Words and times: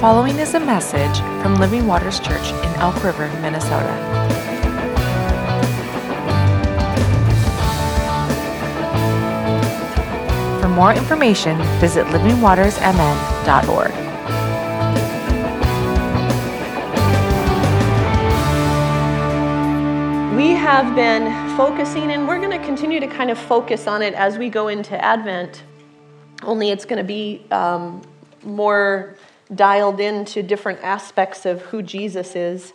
following 0.00 0.38
is 0.38 0.54
a 0.54 0.60
message 0.60 1.18
from 1.42 1.56
Living 1.56 1.84
Waters 1.84 2.20
Church 2.20 2.52
in 2.52 2.74
Elk 2.76 3.02
River, 3.02 3.26
Minnesota. 3.40 3.92
For 10.62 10.68
more 10.68 10.92
information, 10.92 11.60
visit 11.80 12.06
livingwatersmn.org. 12.06 13.90
We 20.36 20.50
have 20.50 20.94
been 20.94 21.56
focusing, 21.56 22.12
and 22.12 22.28
we're 22.28 22.38
going 22.38 22.56
to 22.56 22.64
continue 22.64 23.00
to 23.00 23.08
kind 23.08 23.32
of 23.32 23.38
focus 23.38 23.88
on 23.88 24.02
it 24.02 24.14
as 24.14 24.38
we 24.38 24.48
go 24.48 24.68
into 24.68 24.96
Advent, 25.04 25.64
only 26.44 26.70
it's 26.70 26.84
going 26.84 26.98
to 26.98 27.04
be 27.04 27.44
um, 27.50 28.00
more 28.44 29.16
dialed 29.54 30.00
into 30.00 30.42
different 30.42 30.80
aspects 30.82 31.46
of 31.46 31.62
who 31.62 31.82
Jesus 31.82 32.36
is. 32.36 32.72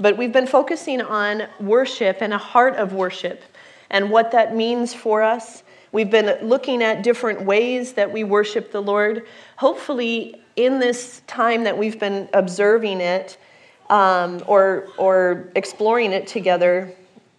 But 0.00 0.16
we've 0.16 0.32
been 0.32 0.46
focusing 0.46 1.00
on 1.00 1.44
worship 1.60 2.18
and 2.20 2.32
a 2.32 2.38
heart 2.38 2.76
of 2.76 2.92
worship 2.92 3.42
and 3.90 4.10
what 4.10 4.32
that 4.32 4.56
means 4.56 4.92
for 4.92 5.22
us. 5.22 5.62
We've 5.92 6.10
been 6.10 6.48
looking 6.48 6.82
at 6.82 7.02
different 7.02 7.42
ways 7.42 7.92
that 7.92 8.12
we 8.12 8.24
worship 8.24 8.72
the 8.72 8.82
Lord. 8.82 9.26
Hopefully, 9.56 10.40
in 10.56 10.80
this 10.80 11.22
time 11.26 11.64
that 11.64 11.78
we've 11.78 12.00
been 12.00 12.28
observing 12.32 13.00
it 13.00 13.38
um, 13.90 14.42
or, 14.46 14.88
or 14.98 15.50
exploring 15.54 16.12
it 16.12 16.26
together, 16.26 16.92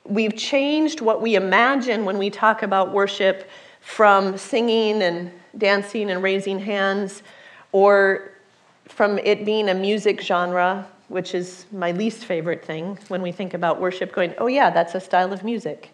we've 0.05 0.36
changed 0.38 1.02
what 1.02 1.22
we 1.22 1.36
imagine 1.36 2.05
when 2.05 2.17
we 2.17 2.30
talk 2.30 2.63
about 2.63 2.94
worship 2.94 3.49
from 3.81 4.38
singing 4.38 5.02
and 5.02 5.31
dancing 5.58 6.09
and 6.09 6.23
raising 6.23 6.59
hands 6.59 7.23
or 7.72 8.31
from 8.96 9.20
it 9.20 9.44
being 9.44 9.68
a 9.68 9.74
music 9.74 10.22
genre, 10.22 10.88
which 11.10 11.36
is 11.36 11.66
my 11.74 11.92
least 11.92 12.24
favorite 12.24 12.64
thing 12.64 12.98
when 13.10 13.22
we 13.22 13.30
think 13.30 13.54
about 13.54 13.82
worship, 13.82 14.14
going, 14.14 14.34
oh, 14.38 14.48
yeah, 14.48 14.70
that's 14.70 14.96
a 14.96 15.02
style 15.02 15.34
of 15.34 15.44
music. 15.44 15.94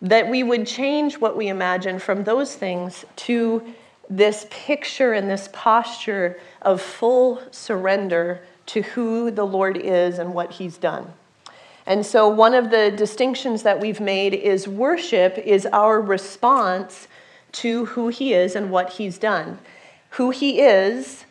That 0.00 0.30
we 0.30 0.44
would 0.44 0.68
change 0.68 1.18
what 1.18 1.36
we 1.36 1.48
imagine 1.48 1.98
from 1.98 2.22
those 2.22 2.54
things 2.54 3.04
to 3.16 3.74
this 4.08 4.46
picture 4.50 5.14
and 5.14 5.28
this 5.28 5.48
posture 5.52 6.38
of 6.62 6.80
full 6.80 7.42
surrender 7.50 8.40
to 8.66 8.82
who 8.82 9.32
the 9.32 9.44
Lord 9.44 9.76
is 9.76 10.20
and 10.20 10.32
what 10.32 10.52
He's 10.52 10.78
done. 10.78 11.12
And 11.86 12.06
so, 12.06 12.28
one 12.28 12.54
of 12.54 12.70
the 12.70 12.92
distinctions 12.92 13.64
that 13.64 13.80
we've 13.80 14.00
made 14.00 14.32
is 14.32 14.68
worship 14.68 15.36
is 15.38 15.66
our 15.66 16.00
response 16.00 17.08
to 17.52 17.86
who 17.86 18.08
He 18.08 18.32
is 18.32 18.54
and 18.54 18.70
what 18.70 18.90
He's 18.90 19.18
done. 19.18 19.58
Who 20.10 20.30
He 20.30 20.60
is 20.60 21.24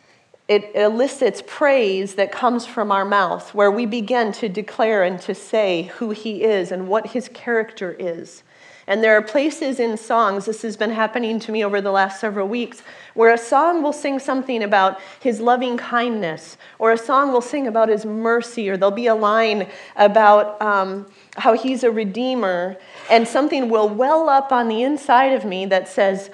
it 0.50 0.72
elicits 0.74 1.44
praise 1.46 2.16
that 2.16 2.32
comes 2.32 2.66
from 2.66 2.90
our 2.90 3.04
mouth, 3.04 3.54
where 3.54 3.70
we 3.70 3.86
begin 3.86 4.32
to 4.32 4.48
declare 4.48 5.04
and 5.04 5.20
to 5.20 5.32
say 5.32 5.84
who 5.98 6.10
He 6.10 6.42
is 6.42 6.72
and 6.72 6.88
what 6.88 7.06
His 7.06 7.28
character 7.28 7.94
is. 7.96 8.42
And 8.88 9.04
there 9.04 9.16
are 9.16 9.22
places 9.22 9.78
in 9.78 9.96
songs, 9.96 10.46
this 10.46 10.62
has 10.62 10.76
been 10.76 10.90
happening 10.90 11.38
to 11.38 11.52
me 11.52 11.64
over 11.64 11.80
the 11.80 11.92
last 11.92 12.18
several 12.18 12.48
weeks, 12.48 12.82
where 13.14 13.32
a 13.32 13.38
song 13.38 13.80
will 13.80 13.92
sing 13.92 14.18
something 14.18 14.64
about 14.64 15.00
his 15.20 15.40
loving 15.40 15.76
kindness, 15.76 16.56
or 16.80 16.90
a 16.90 16.98
song 16.98 17.32
will 17.32 17.40
sing 17.40 17.68
about 17.68 17.88
his 17.88 18.04
mercy, 18.04 18.68
or 18.68 18.76
there'll 18.76 18.90
be 18.90 19.06
a 19.06 19.14
line 19.14 19.68
about 19.94 20.60
um, 20.60 21.06
how 21.36 21.52
he's 21.52 21.84
a 21.84 21.92
redeemer, 21.92 22.76
and 23.08 23.28
something 23.28 23.68
will 23.68 23.88
well 23.88 24.28
up 24.28 24.50
on 24.50 24.66
the 24.66 24.82
inside 24.82 25.32
of 25.32 25.44
me 25.44 25.64
that 25.66 25.86
says, 25.86 26.28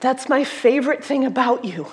That's 0.00 0.26
my 0.26 0.42
favorite 0.42 1.04
thing 1.04 1.26
about 1.26 1.66
you. 1.66 1.88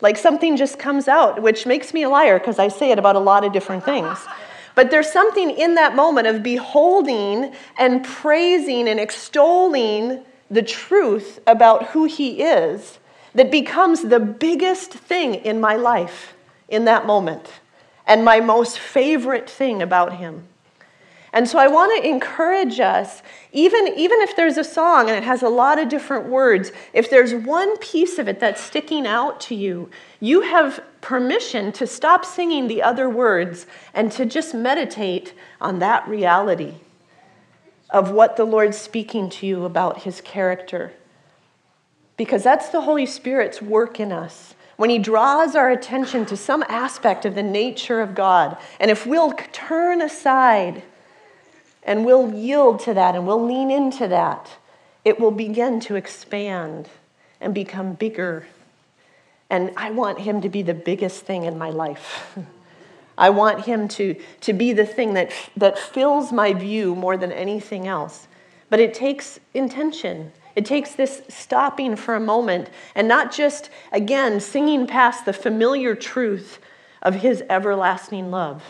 Like 0.00 0.16
something 0.16 0.56
just 0.56 0.78
comes 0.78 1.08
out, 1.08 1.42
which 1.42 1.66
makes 1.66 1.92
me 1.92 2.02
a 2.02 2.08
liar 2.08 2.38
because 2.38 2.58
I 2.58 2.68
say 2.68 2.90
it 2.90 2.98
about 2.98 3.16
a 3.16 3.20
lot 3.20 3.44
of 3.44 3.52
different 3.52 3.84
things. 3.84 4.18
But 4.76 4.90
there's 4.90 5.12
something 5.12 5.50
in 5.50 5.74
that 5.74 5.96
moment 5.96 6.28
of 6.28 6.42
beholding 6.42 7.52
and 7.76 8.04
praising 8.04 8.88
and 8.88 9.00
extolling 9.00 10.22
the 10.50 10.62
truth 10.62 11.40
about 11.46 11.88
who 11.88 12.04
he 12.04 12.42
is 12.42 12.98
that 13.34 13.50
becomes 13.50 14.02
the 14.02 14.20
biggest 14.20 14.92
thing 14.92 15.34
in 15.34 15.60
my 15.60 15.76
life 15.76 16.34
in 16.68 16.84
that 16.86 17.04
moment 17.04 17.48
and 18.06 18.24
my 18.24 18.40
most 18.40 18.78
favorite 18.78 19.50
thing 19.50 19.82
about 19.82 20.16
him. 20.16 20.48
And 21.32 21.48
so 21.48 21.58
I 21.58 21.68
want 21.68 22.02
to 22.02 22.08
encourage 22.08 22.80
us, 22.80 23.22
even, 23.52 23.86
even 23.96 24.20
if 24.20 24.34
there's 24.34 24.56
a 24.56 24.64
song 24.64 25.08
and 25.08 25.16
it 25.16 25.22
has 25.22 25.42
a 25.42 25.48
lot 25.48 25.78
of 25.78 25.88
different 25.88 26.26
words, 26.26 26.72
if 26.92 27.08
there's 27.08 27.34
one 27.34 27.78
piece 27.78 28.18
of 28.18 28.28
it 28.28 28.40
that's 28.40 28.60
sticking 28.60 29.06
out 29.06 29.40
to 29.42 29.54
you, 29.54 29.90
you 30.18 30.40
have 30.40 30.82
permission 31.00 31.70
to 31.72 31.86
stop 31.86 32.24
singing 32.24 32.66
the 32.66 32.82
other 32.82 33.08
words 33.08 33.66
and 33.94 34.10
to 34.12 34.26
just 34.26 34.54
meditate 34.54 35.32
on 35.60 35.78
that 35.78 36.06
reality 36.08 36.74
of 37.90 38.10
what 38.10 38.36
the 38.36 38.44
Lord's 38.44 38.78
speaking 38.78 39.30
to 39.30 39.46
you 39.46 39.64
about 39.64 40.02
his 40.02 40.20
character. 40.20 40.92
Because 42.16 42.42
that's 42.42 42.68
the 42.68 42.82
Holy 42.82 43.06
Spirit's 43.06 43.62
work 43.62 44.00
in 44.00 44.12
us. 44.12 44.54
When 44.76 44.90
he 44.90 44.98
draws 44.98 45.54
our 45.54 45.70
attention 45.70 46.24
to 46.26 46.36
some 46.36 46.64
aspect 46.68 47.24
of 47.24 47.34
the 47.34 47.42
nature 47.42 48.00
of 48.00 48.14
God, 48.14 48.56
and 48.78 48.90
if 48.90 49.06
we'll 49.06 49.32
turn 49.52 50.00
aside, 50.00 50.82
and 51.82 52.04
we'll 52.04 52.32
yield 52.34 52.80
to 52.80 52.94
that 52.94 53.14
and 53.14 53.26
we'll 53.26 53.44
lean 53.44 53.70
into 53.70 54.06
that, 54.08 54.50
it 55.04 55.18
will 55.18 55.30
begin 55.30 55.80
to 55.80 55.96
expand 55.96 56.88
and 57.40 57.54
become 57.54 57.94
bigger. 57.94 58.46
And 59.48 59.72
I 59.76 59.90
want 59.90 60.20
him 60.20 60.40
to 60.42 60.48
be 60.48 60.62
the 60.62 60.74
biggest 60.74 61.24
thing 61.24 61.44
in 61.44 61.58
my 61.58 61.70
life. 61.70 62.36
I 63.18 63.30
want 63.30 63.66
him 63.66 63.88
to, 63.88 64.14
to 64.42 64.52
be 64.52 64.72
the 64.72 64.86
thing 64.86 65.14
that, 65.14 65.32
that 65.56 65.78
fills 65.78 66.32
my 66.32 66.54
view 66.54 66.94
more 66.94 67.16
than 67.16 67.32
anything 67.32 67.86
else. 67.86 68.28
But 68.70 68.80
it 68.80 68.94
takes 68.94 69.40
intention. 69.52 70.32
It 70.56 70.64
takes 70.64 70.94
this 70.94 71.22
stopping 71.28 71.96
for 71.96 72.14
a 72.14 72.20
moment 72.20 72.70
and 72.94 73.08
not 73.08 73.32
just, 73.32 73.68
again, 73.92 74.40
singing 74.40 74.86
past 74.86 75.24
the 75.24 75.32
familiar 75.32 75.94
truth 75.94 76.60
of 77.02 77.16
his 77.16 77.42
everlasting 77.50 78.30
love 78.30 78.62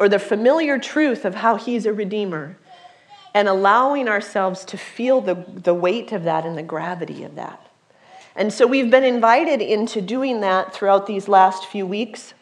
or 0.00 0.08
the 0.08 0.18
familiar 0.18 0.78
truth 0.78 1.24
of 1.26 1.36
how 1.36 1.56
he's 1.56 1.84
a 1.84 1.92
redeemer 1.92 2.56
and 3.34 3.46
allowing 3.46 4.08
ourselves 4.08 4.64
to 4.64 4.76
feel 4.76 5.20
the, 5.20 5.34
the 5.46 5.74
weight 5.74 6.10
of 6.10 6.24
that 6.24 6.44
and 6.44 6.56
the 6.58 6.62
gravity 6.62 7.22
of 7.22 7.36
that. 7.36 7.64
And 8.34 8.52
so 8.52 8.66
we've 8.66 8.90
been 8.90 9.04
invited 9.04 9.60
into 9.60 10.00
doing 10.00 10.40
that 10.40 10.72
throughout 10.72 11.06
these 11.06 11.28
last 11.28 11.66
few 11.66 11.86
weeks. 11.86 12.32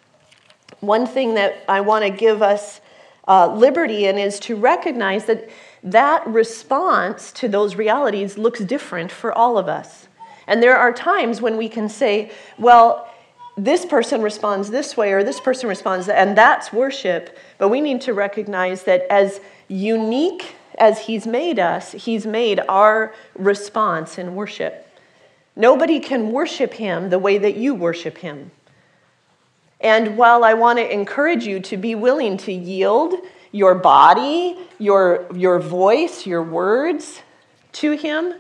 One 0.81 1.07
thing 1.07 1.35
that 1.35 1.65
I 1.69 1.81
want 1.81 2.05
to 2.05 2.11
give 2.11 2.43
us 2.43 2.81
uh, 3.27 3.53
liberty 3.55 4.07
in 4.07 4.17
is 4.17 4.39
to 4.41 4.55
recognize 4.55 5.27
that 5.27 5.51
that 5.83 6.27
response 6.27 7.33
to 7.33 7.49
those 7.49 7.75
realities 7.75 8.39
looks 8.39 8.61
different 8.61 9.11
for 9.11 9.33
all 9.33 9.59
of 9.59 9.69
us. 9.69 10.07
And 10.47 10.63
there 10.63 10.77
are 10.77 10.93
times 10.93 11.43
when 11.43 11.57
we 11.57 11.69
can 11.69 11.89
say, 11.89 12.31
well, 12.57 13.08
this 13.59 13.85
person 13.85 14.23
responds 14.23 14.71
this 14.71 14.97
way 14.97 15.13
or 15.13 15.25
this 15.25 15.41
person 15.41 15.69
responds, 15.69 16.09
and 16.09 16.39
that's 16.39 16.73
worship. 16.73 17.37
But 17.59 17.71
we 17.71 17.81
need 17.81 18.01
to 18.03 18.15
recognize 18.15 18.85
that 18.85 19.03
as 19.11 19.41
unique 19.67 20.55
as 20.79 21.01
He's 21.01 21.27
made 21.27 21.59
us, 21.59 21.91
He's 21.91 22.25
made 22.25 22.61
our 22.69 23.13
response 23.35 24.17
in 24.17 24.37
worship. 24.37 24.87
Nobody 25.57 25.99
can 25.99 26.31
worship 26.31 26.75
Him 26.75 27.11
the 27.11 27.19
way 27.19 27.37
that 27.37 27.57
you 27.57 27.75
worship 27.75 28.19
Him. 28.19 28.53
And 29.81 30.17
while 30.17 30.45
I 30.45 30.55
want 30.55 30.79
to 30.79 30.93
encourage 30.93 31.45
you 31.45 31.59
to 31.61 31.77
be 31.77 31.97
willing 31.97 32.37
to 32.39 32.53
yield 32.53 33.15
your 33.51 33.75
body, 33.75 34.57
your, 34.79 35.27
your 35.35 35.59
voice, 35.59 36.27
your 36.27 36.45
words 36.45 37.23
to 37.73 37.93
Him, 37.93 38.35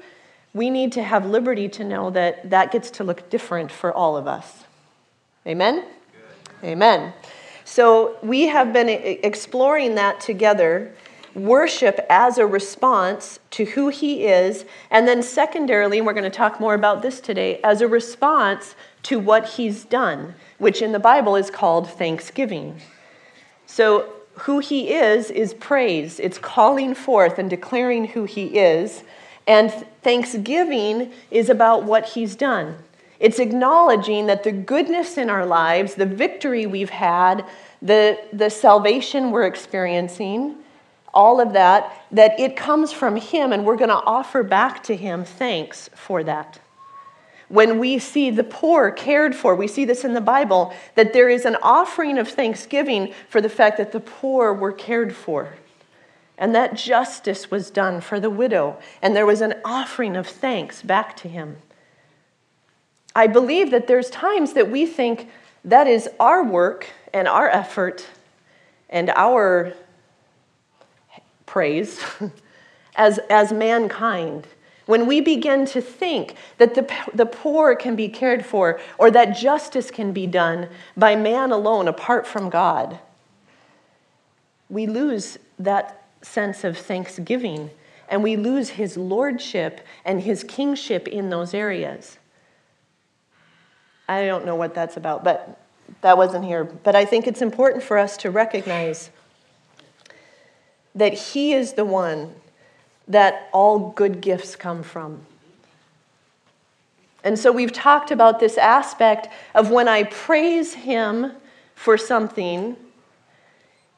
we 0.54 0.70
need 0.70 0.92
to 0.92 1.02
have 1.02 1.26
liberty 1.26 1.68
to 1.70 1.82
know 1.84 2.10
that 2.10 2.50
that 2.50 2.70
gets 2.70 2.90
to 2.92 3.04
look 3.04 3.28
different 3.30 3.72
for 3.72 3.92
all 3.92 4.16
of 4.16 4.28
us. 4.28 4.64
Amen? 5.48 5.84
Good. 6.60 6.68
Amen. 6.68 7.12
So 7.64 8.16
we 8.22 8.48
have 8.48 8.72
been 8.72 8.88
exploring 8.88 9.94
that 9.94 10.20
together 10.20 10.92
worship 11.34 12.04
as 12.10 12.38
a 12.38 12.46
response 12.46 13.38
to 13.50 13.64
who 13.64 13.88
he 13.88 14.26
is, 14.26 14.64
and 14.90 15.06
then 15.06 15.22
secondarily, 15.22 15.98
and 15.98 16.06
we're 16.06 16.12
going 16.12 16.24
to 16.24 16.30
talk 16.30 16.60
more 16.60 16.74
about 16.74 17.02
this 17.02 17.20
today, 17.20 17.60
as 17.62 17.80
a 17.80 17.88
response 17.88 18.74
to 19.04 19.18
what 19.18 19.48
he's 19.50 19.84
done, 19.84 20.34
which 20.58 20.82
in 20.82 20.92
the 20.92 20.98
Bible 20.98 21.36
is 21.36 21.50
called 21.50 21.88
thanksgiving. 21.88 22.80
So, 23.66 24.12
who 24.42 24.60
he 24.60 24.94
is 24.94 25.30
is 25.30 25.54
praise, 25.54 26.20
it's 26.20 26.38
calling 26.38 26.94
forth 26.94 27.38
and 27.38 27.50
declaring 27.50 28.06
who 28.06 28.24
he 28.24 28.58
is, 28.58 29.02
and 29.46 29.72
thanksgiving 30.02 31.12
is 31.30 31.50
about 31.50 31.84
what 31.84 32.10
he's 32.10 32.36
done. 32.36 32.76
It's 33.20 33.38
acknowledging 33.38 34.26
that 34.26 34.44
the 34.44 34.52
goodness 34.52 35.18
in 35.18 35.28
our 35.28 35.44
lives, 35.44 35.94
the 35.94 36.06
victory 36.06 36.66
we've 36.66 36.90
had, 36.90 37.44
the, 37.82 38.18
the 38.32 38.48
salvation 38.48 39.30
we're 39.32 39.46
experiencing, 39.46 40.56
all 41.12 41.40
of 41.40 41.52
that, 41.54 42.04
that 42.12 42.38
it 42.38 42.56
comes 42.56 42.92
from 42.92 43.16
Him 43.16 43.52
and 43.52 43.64
we're 43.64 43.76
going 43.76 43.88
to 43.88 43.94
offer 43.94 44.42
back 44.42 44.82
to 44.84 44.94
Him 44.94 45.24
thanks 45.24 45.90
for 45.94 46.22
that. 46.24 46.60
when 47.48 47.78
we 47.78 47.98
see 47.98 48.30
the 48.30 48.44
poor 48.44 48.90
cared 48.90 49.34
for, 49.34 49.54
we 49.54 49.66
see 49.66 49.84
this 49.84 50.04
in 50.04 50.12
the 50.12 50.20
Bible, 50.20 50.72
that 50.94 51.12
there 51.12 51.30
is 51.30 51.44
an 51.44 51.56
offering 51.62 52.18
of 52.18 52.28
thanksgiving 52.28 53.12
for 53.28 53.40
the 53.40 53.48
fact 53.48 53.78
that 53.78 53.92
the 53.92 54.00
poor 54.00 54.52
were 54.52 54.72
cared 54.72 55.14
for. 55.16 55.54
And 56.36 56.54
that 56.54 56.74
justice 56.74 57.50
was 57.50 57.70
done 57.70 58.00
for 58.00 58.20
the 58.20 58.30
widow, 58.30 58.78
and 59.02 59.16
there 59.16 59.26
was 59.26 59.40
an 59.40 59.54
offering 59.64 60.14
of 60.14 60.26
thanks 60.26 60.82
back 60.82 61.16
to 61.16 61.28
him. 61.28 61.56
I 63.18 63.26
believe 63.26 63.72
that 63.72 63.88
there's 63.88 64.10
times 64.10 64.52
that 64.52 64.70
we 64.70 64.86
think 64.86 65.28
that 65.64 65.88
is 65.88 66.08
our 66.20 66.44
work 66.44 66.86
and 67.12 67.26
our 67.26 67.48
effort 67.48 68.06
and 68.88 69.10
our 69.10 69.72
praise 71.44 72.00
as, 72.94 73.18
as 73.28 73.52
mankind. 73.52 74.46
When 74.86 75.08
we 75.08 75.20
begin 75.20 75.66
to 75.66 75.80
think 75.80 76.36
that 76.58 76.76
the, 76.76 76.88
the 77.12 77.26
poor 77.26 77.74
can 77.74 77.96
be 77.96 78.08
cared 78.08 78.46
for 78.46 78.78
or 78.98 79.10
that 79.10 79.36
justice 79.36 79.90
can 79.90 80.12
be 80.12 80.28
done 80.28 80.68
by 80.96 81.16
man 81.16 81.50
alone 81.50 81.88
apart 81.88 82.24
from 82.24 82.48
God, 82.48 83.00
we 84.70 84.86
lose 84.86 85.38
that 85.58 86.06
sense 86.22 86.62
of 86.62 86.78
thanksgiving 86.78 87.70
and 88.08 88.22
we 88.22 88.36
lose 88.36 88.68
his 88.68 88.96
lordship 88.96 89.84
and 90.04 90.20
his 90.20 90.44
kingship 90.44 91.08
in 91.08 91.30
those 91.30 91.52
areas. 91.52 92.17
I 94.08 94.24
don't 94.26 94.46
know 94.46 94.56
what 94.56 94.74
that's 94.74 94.96
about, 94.96 95.22
but 95.22 95.60
that 96.00 96.16
wasn't 96.16 96.44
here. 96.44 96.64
But 96.64 96.96
I 96.96 97.04
think 97.04 97.26
it's 97.26 97.42
important 97.42 97.82
for 97.82 97.98
us 97.98 98.16
to 98.18 98.30
recognize 98.30 99.10
that 100.94 101.12
He 101.12 101.52
is 101.52 101.74
the 101.74 101.84
one 101.84 102.34
that 103.06 103.48
all 103.52 103.90
good 103.90 104.20
gifts 104.20 104.56
come 104.56 104.82
from. 104.82 105.26
And 107.24 107.38
so 107.38 107.52
we've 107.52 107.72
talked 107.72 108.10
about 108.10 108.40
this 108.40 108.56
aspect 108.56 109.28
of 109.54 109.70
when 109.70 109.88
I 109.88 110.04
praise 110.04 110.74
Him 110.74 111.32
for 111.74 111.98
something, 111.98 112.76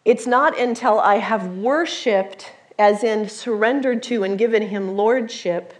it's 0.04 0.26
not 0.26 0.58
until 0.58 0.98
I 0.98 1.16
have 1.16 1.56
worshiped, 1.56 2.52
as 2.78 3.04
in 3.04 3.28
surrendered 3.28 4.02
to 4.04 4.24
and 4.24 4.38
given 4.38 4.68
Him 4.68 4.96
lordship, 4.96 5.74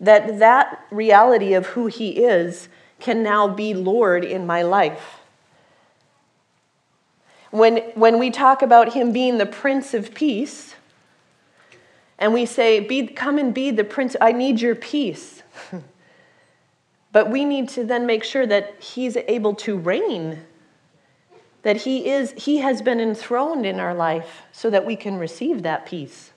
that 0.00 0.38
that 0.38 0.84
reality 0.90 1.54
of 1.54 1.66
who 1.66 1.86
He 1.86 2.24
is 2.24 2.68
can 3.00 3.22
now 3.22 3.48
be 3.48 3.74
Lord 3.74 4.24
in 4.24 4.46
my 4.46 4.62
life. 4.62 5.20
When, 7.50 7.78
when 7.94 8.18
we 8.18 8.30
talk 8.30 8.62
about 8.62 8.92
him 8.92 9.12
being 9.12 9.38
the 9.38 9.46
Prince 9.46 9.92
of 9.92 10.14
Peace, 10.14 10.74
and 12.18 12.34
we 12.34 12.46
say, 12.46 12.80
be, 12.80 13.06
Come 13.06 13.38
and 13.38 13.52
be 13.52 13.70
the 13.70 13.82
Prince, 13.82 14.14
I 14.20 14.32
need 14.32 14.60
your 14.60 14.74
peace. 14.74 15.42
but 17.12 17.30
we 17.30 17.44
need 17.44 17.68
to 17.70 17.84
then 17.84 18.06
make 18.06 18.22
sure 18.22 18.46
that 18.46 18.80
he's 18.80 19.16
able 19.16 19.54
to 19.56 19.76
reign, 19.76 20.44
that 21.62 21.78
he, 21.78 22.08
is, 22.08 22.32
he 22.36 22.58
has 22.58 22.82
been 22.82 23.00
enthroned 23.00 23.66
in 23.66 23.80
our 23.80 23.94
life 23.94 24.42
so 24.52 24.70
that 24.70 24.86
we 24.86 24.94
can 24.94 25.18
receive 25.18 25.62
that 25.62 25.86
peace. 25.86 26.30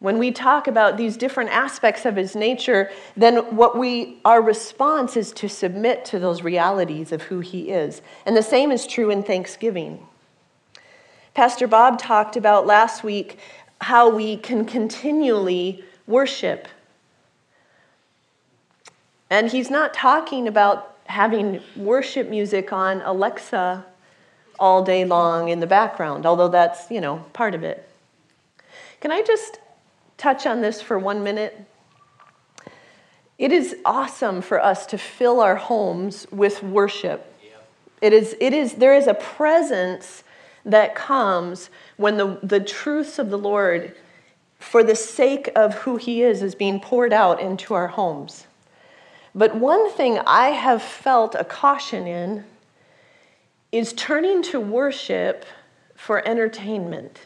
When 0.00 0.18
we 0.18 0.30
talk 0.30 0.68
about 0.68 0.96
these 0.96 1.16
different 1.16 1.50
aspects 1.50 2.06
of 2.06 2.14
his 2.14 2.36
nature, 2.36 2.90
then 3.16 3.56
what 3.56 3.76
we 3.76 4.18
our 4.24 4.40
response 4.40 5.16
is 5.16 5.32
to 5.32 5.48
submit 5.48 6.04
to 6.06 6.20
those 6.20 6.42
realities 6.42 7.10
of 7.10 7.22
who 7.22 7.40
he 7.40 7.70
is. 7.70 8.00
And 8.24 8.36
the 8.36 8.42
same 8.42 8.70
is 8.70 8.86
true 8.86 9.10
in 9.10 9.24
Thanksgiving. 9.24 10.06
Pastor 11.34 11.66
Bob 11.66 11.98
talked 11.98 12.36
about 12.36 12.66
last 12.66 13.02
week 13.02 13.38
how 13.80 14.08
we 14.08 14.36
can 14.36 14.64
continually 14.64 15.84
worship. 16.06 16.68
And 19.30 19.50
he's 19.50 19.70
not 19.70 19.92
talking 19.94 20.48
about 20.48 20.96
having 21.04 21.60
worship 21.76 22.28
music 22.28 22.72
on 22.72 23.02
Alexa 23.02 23.84
all 24.58 24.84
day 24.84 25.04
long 25.04 25.48
in 25.48 25.60
the 25.60 25.66
background, 25.66 26.24
although 26.24 26.48
that's, 26.48 26.90
you 26.90 27.00
know, 27.00 27.24
part 27.32 27.54
of 27.54 27.62
it. 27.62 27.88
Can 29.00 29.12
I 29.12 29.22
just 29.22 29.60
touch 30.18 30.46
on 30.46 30.60
this 30.60 30.82
for 30.82 30.98
one 30.98 31.24
minute? 31.24 31.64
It 33.38 33.52
is 33.52 33.76
awesome 33.84 34.42
for 34.42 34.62
us 34.62 34.84
to 34.86 34.98
fill 34.98 35.40
our 35.40 35.56
homes 35.56 36.26
with 36.30 36.62
worship. 36.62 37.24
It 38.02 38.12
is, 38.12 38.36
it 38.40 38.52
is, 38.52 38.74
there 38.74 38.94
is 38.94 39.06
a 39.06 39.14
presence 39.14 40.22
that 40.64 40.94
comes 40.94 41.70
when 41.96 42.16
the, 42.16 42.38
the 42.42 42.60
truths 42.60 43.18
of 43.18 43.30
the 43.30 43.38
Lord, 43.38 43.96
for 44.58 44.84
the 44.84 44.94
sake 44.94 45.50
of 45.56 45.74
who 45.74 45.96
He 45.96 46.22
is, 46.22 46.42
is 46.42 46.54
being 46.54 46.80
poured 46.80 47.12
out 47.12 47.40
into 47.40 47.74
our 47.74 47.88
homes. 47.88 48.46
But 49.34 49.54
one 49.56 49.90
thing 49.92 50.18
I 50.26 50.48
have 50.48 50.82
felt 50.82 51.34
a 51.34 51.44
caution 51.44 52.06
in 52.06 52.44
is 53.70 53.92
turning 53.92 54.42
to 54.42 54.58
worship 54.58 55.44
for 55.94 56.26
entertainment 56.26 57.20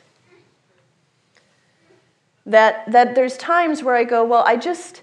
that, 2.47 2.91
that 2.91 3.15
there's 3.15 3.37
times 3.37 3.83
where 3.83 3.94
I 3.94 4.05
go, 4.05 4.25
well, 4.25 4.43
I 4.47 4.56
just, 4.56 5.03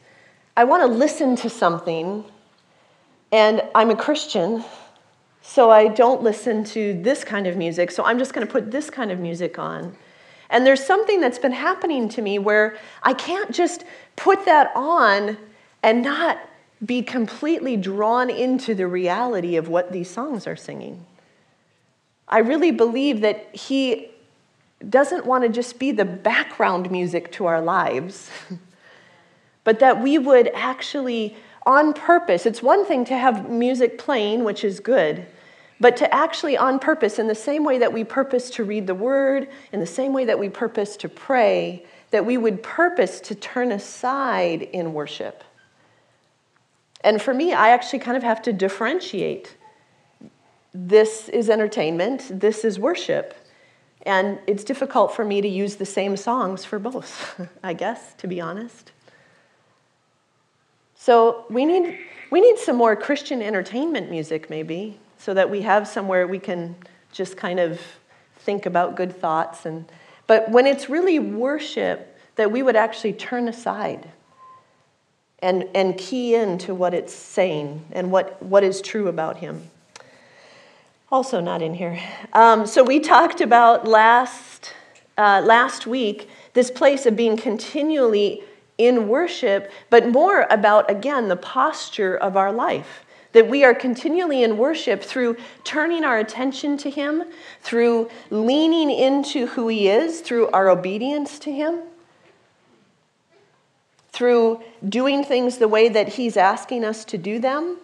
I 0.57 0.63
want 0.63 0.83
to 0.83 0.87
listen 0.87 1.35
to 1.37 1.49
something, 1.49 2.25
and 3.31 3.61
I'm 3.73 3.89
a 3.89 3.95
Christian, 3.95 4.63
so 5.41 5.69
I 5.71 5.87
don't 5.87 6.21
listen 6.21 6.63
to 6.65 7.01
this 7.01 7.23
kind 7.23 7.47
of 7.47 7.55
music, 7.55 7.91
so 7.91 8.03
I'm 8.03 8.19
just 8.19 8.33
going 8.33 8.45
to 8.45 8.51
put 8.51 8.71
this 8.71 8.89
kind 8.89 9.11
of 9.11 9.19
music 9.19 9.57
on. 9.57 9.95
And 10.49 10.65
there's 10.65 10.85
something 10.85 11.21
that's 11.21 11.39
been 11.39 11.51
happening 11.51 12.09
to 12.09 12.21
me 12.21 12.39
where 12.39 12.77
I 13.03 13.13
can't 13.13 13.51
just 13.51 13.83
put 14.15 14.45
that 14.45 14.71
on 14.75 15.37
and 15.83 16.01
not 16.01 16.39
be 16.85 17.01
completely 17.01 17.77
drawn 17.77 18.29
into 18.29 18.73
the 18.73 18.87
reality 18.87 19.57
of 19.57 19.67
what 19.67 19.91
these 19.91 20.09
songs 20.09 20.47
are 20.47 20.55
singing. 20.55 21.05
I 22.27 22.39
really 22.39 22.71
believe 22.71 23.21
that 23.21 23.53
he 23.55 24.11
doesn't 24.87 25.25
want 25.25 25.43
to 25.43 25.49
just 25.49 25.79
be 25.79 25.91
the 25.91 26.05
background 26.05 26.89
music 26.89 27.31
to 27.33 27.45
our 27.45 27.61
lives, 27.61 28.29
but 29.63 29.79
that 29.79 30.01
we 30.01 30.17
would 30.17 30.49
actually, 30.53 31.35
on 31.65 31.93
purpose, 31.93 32.45
it's 32.45 32.63
one 32.63 32.85
thing 32.85 33.03
to 33.05 33.17
have 33.17 33.49
music 33.49 33.97
playing, 33.97 34.43
which 34.43 34.63
is 34.63 34.79
good, 34.79 35.25
but 35.81 35.97
to 35.97 36.13
actually, 36.13 36.57
on 36.57 36.79
purpose, 36.79 37.19
in 37.19 37.27
the 37.27 37.35
same 37.35 37.63
way 37.63 37.77
that 37.77 37.91
we 37.91 38.03
purpose 38.03 38.49
to 38.51 38.63
read 38.63 38.87
the 38.87 38.95
word, 38.95 39.49
in 39.71 39.79
the 39.79 39.85
same 39.85 40.13
way 40.13 40.25
that 40.25 40.37
we 40.37 40.49
purpose 40.49 40.97
to 40.97 41.09
pray, 41.09 41.85
that 42.11 42.25
we 42.25 42.37
would 42.37 42.61
purpose 42.63 43.19
to 43.21 43.35
turn 43.35 43.71
aside 43.71 44.61
in 44.61 44.93
worship. 44.93 45.43
And 47.01 47.21
for 47.21 47.33
me, 47.33 47.53
I 47.53 47.69
actually 47.69 47.99
kind 47.99 48.17
of 48.17 48.23
have 48.23 48.41
to 48.43 48.53
differentiate. 48.53 49.55
This 50.73 51.29
is 51.29 51.49
entertainment, 51.49 52.27
this 52.29 52.65
is 52.65 52.77
worship. 52.77 53.33
And 54.03 54.39
it's 54.47 54.63
difficult 54.63 55.13
for 55.13 55.25
me 55.25 55.41
to 55.41 55.47
use 55.47 55.75
the 55.75 55.85
same 55.85 56.15
songs 56.15 56.63
for 56.63 56.79
both, 56.79 57.39
I 57.63 57.73
guess, 57.73 58.13
to 58.15 58.27
be 58.27 58.39
honest. 58.39 58.91
So 60.95 61.45
we 61.49 61.65
need, 61.65 61.97
we 62.31 62.41
need 62.41 62.57
some 62.57 62.75
more 62.75 62.95
Christian 62.95 63.41
entertainment 63.41 64.09
music, 64.09 64.49
maybe, 64.49 64.99
so 65.17 65.33
that 65.33 65.49
we 65.49 65.61
have 65.61 65.87
somewhere 65.87 66.27
we 66.27 66.39
can 66.39 66.75
just 67.11 67.37
kind 67.37 67.59
of 67.59 67.79
think 68.37 68.65
about 68.65 68.95
good 68.95 69.15
thoughts. 69.15 69.65
And, 69.65 69.85
but 70.27 70.49
when 70.49 70.65
it's 70.65 70.89
really 70.89 71.19
worship, 71.19 72.17
that 72.35 72.51
we 72.51 72.63
would 72.63 72.75
actually 72.75 73.13
turn 73.13 73.49
aside 73.49 74.09
and, 75.39 75.67
and 75.75 75.97
key 75.97 76.35
into 76.35 76.73
what 76.73 76.93
it's 76.93 77.13
saying 77.13 77.85
and 77.91 78.11
what, 78.11 78.41
what 78.41 78.63
is 78.63 78.81
true 78.81 79.07
about 79.07 79.37
Him 79.37 79.69
also 81.11 81.39
not 81.39 81.61
in 81.61 81.73
here. 81.73 81.99
Um, 82.33 82.65
so 82.65 82.83
we 82.83 82.99
talked 82.99 83.41
about 83.41 83.87
last, 83.87 84.73
uh, 85.17 85.41
last 85.43 85.87
week 85.87 86.29
this 86.53 86.69
place 86.69 87.05
of 87.05 87.15
being 87.15 87.37
continually 87.37 88.43
in 88.77 89.07
worship, 89.07 89.71
but 89.89 90.07
more 90.07 90.47
about, 90.49 90.89
again, 90.89 91.27
the 91.27 91.35
posture 91.35 92.15
of 92.15 92.37
our 92.37 92.51
life. 92.51 93.05
That 93.33 93.47
we 93.47 93.63
are 93.63 93.75
continually 93.75 94.41
in 94.43 94.57
worship 94.57 95.03
through 95.03 95.37
turning 95.63 96.03
our 96.03 96.17
attention 96.17 96.77
to 96.77 96.89
Him, 96.89 97.23
through 97.61 98.09
leaning 98.31 98.89
into 98.89 99.45
who 99.47 99.67
He 99.67 99.87
is, 99.87 100.21
through 100.21 100.49
our 100.49 100.69
obedience 100.69 101.37
to 101.39 101.51
Him, 101.51 101.81
through 104.11 104.63
doing 104.87 105.23
things 105.23 105.57
the 105.57 105.67
way 105.67 105.89
that 105.89 106.07
He's 106.07 106.37
asking 106.37 106.83
us 106.83 107.05
to 107.05 107.17
do 107.17 107.37
them 107.37 107.77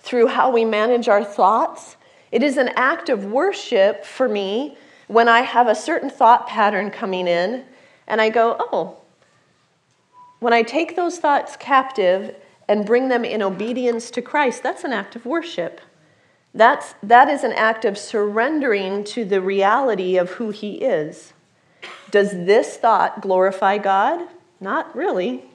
through 0.00 0.28
how 0.28 0.50
we 0.50 0.64
manage 0.64 1.08
our 1.08 1.24
thoughts. 1.24 1.96
It 2.32 2.42
is 2.42 2.56
an 2.56 2.70
act 2.76 3.08
of 3.08 3.26
worship 3.26 4.04
for 4.04 4.28
me 4.28 4.76
when 5.08 5.28
I 5.28 5.40
have 5.40 5.66
a 5.66 5.74
certain 5.74 6.10
thought 6.10 6.46
pattern 6.46 6.90
coming 6.90 7.26
in 7.26 7.64
and 8.06 8.20
I 8.20 8.28
go, 8.28 8.56
oh, 8.58 8.98
when 10.38 10.52
I 10.52 10.62
take 10.62 10.96
those 10.96 11.18
thoughts 11.18 11.56
captive 11.56 12.34
and 12.68 12.86
bring 12.86 13.08
them 13.08 13.24
in 13.24 13.42
obedience 13.42 14.10
to 14.12 14.22
Christ, 14.22 14.62
that's 14.62 14.84
an 14.84 14.92
act 14.92 15.16
of 15.16 15.26
worship. 15.26 15.80
That's, 16.54 16.94
that 17.02 17.28
is 17.28 17.44
an 17.44 17.52
act 17.52 17.84
of 17.84 17.98
surrendering 17.98 19.04
to 19.04 19.24
the 19.24 19.40
reality 19.40 20.16
of 20.16 20.30
who 20.30 20.50
He 20.50 20.76
is. 20.76 21.32
Does 22.10 22.30
this 22.30 22.76
thought 22.76 23.20
glorify 23.20 23.78
God? 23.78 24.28
Not 24.60 24.94
really. 24.94 25.49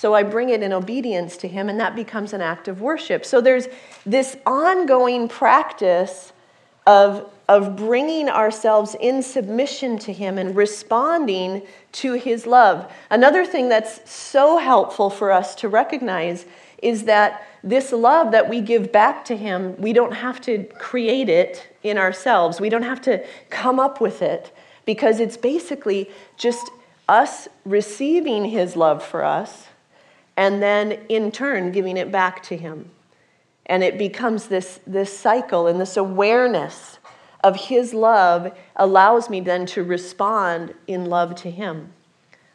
So 0.00 0.14
I 0.14 0.22
bring 0.22 0.48
it 0.48 0.62
in 0.62 0.72
obedience 0.72 1.36
to 1.36 1.46
Him, 1.46 1.68
and 1.68 1.78
that 1.78 1.94
becomes 1.94 2.32
an 2.32 2.40
act 2.40 2.68
of 2.68 2.80
worship. 2.80 3.22
So 3.26 3.42
there's 3.42 3.68
this 4.06 4.34
ongoing 4.46 5.28
practice 5.28 6.32
of, 6.86 7.30
of 7.50 7.76
bringing 7.76 8.30
ourselves 8.30 8.96
in 8.98 9.22
submission 9.22 9.98
to 9.98 10.10
Him 10.14 10.38
and 10.38 10.56
responding 10.56 11.60
to 11.92 12.14
His 12.14 12.46
love. 12.46 12.90
Another 13.10 13.44
thing 13.44 13.68
that's 13.68 14.10
so 14.10 14.56
helpful 14.56 15.10
for 15.10 15.30
us 15.30 15.54
to 15.56 15.68
recognize 15.68 16.46
is 16.82 17.04
that 17.04 17.46
this 17.62 17.92
love 17.92 18.32
that 18.32 18.48
we 18.48 18.62
give 18.62 18.90
back 18.90 19.22
to 19.26 19.36
Him, 19.36 19.76
we 19.76 19.92
don't 19.92 20.14
have 20.14 20.40
to 20.40 20.64
create 20.78 21.28
it 21.28 21.76
in 21.82 21.98
ourselves, 21.98 22.58
we 22.58 22.70
don't 22.70 22.84
have 22.84 23.02
to 23.02 23.22
come 23.50 23.78
up 23.78 24.00
with 24.00 24.22
it, 24.22 24.50
because 24.86 25.20
it's 25.20 25.36
basically 25.36 26.08
just 26.38 26.70
us 27.06 27.48
receiving 27.66 28.46
His 28.46 28.76
love 28.76 29.04
for 29.04 29.22
us 29.22 29.66
and 30.40 30.62
then 30.62 30.92
in 31.10 31.30
turn 31.30 31.70
giving 31.70 31.98
it 31.98 32.10
back 32.10 32.42
to 32.44 32.56
Him. 32.56 32.90
And 33.66 33.84
it 33.84 33.98
becomes 33.98 34.46
this, 34.46 34.80
this 34.86 35.16
cycle 35.16 35.66
and 35.66 35.78
this 35.78 35.98
awareness 35.98 36.98
of 37.44 37.56
His 37.56 37.92
love 37.92 38.50
allows 38.74 39.28
me 39.28 39.42
then 39.42 39.66
to 39.66 39.84
respond 39.84 40.72
in 40.86 41.04
love 41.04 41.34
to 41.42 41.50
Him. 41.50 41.92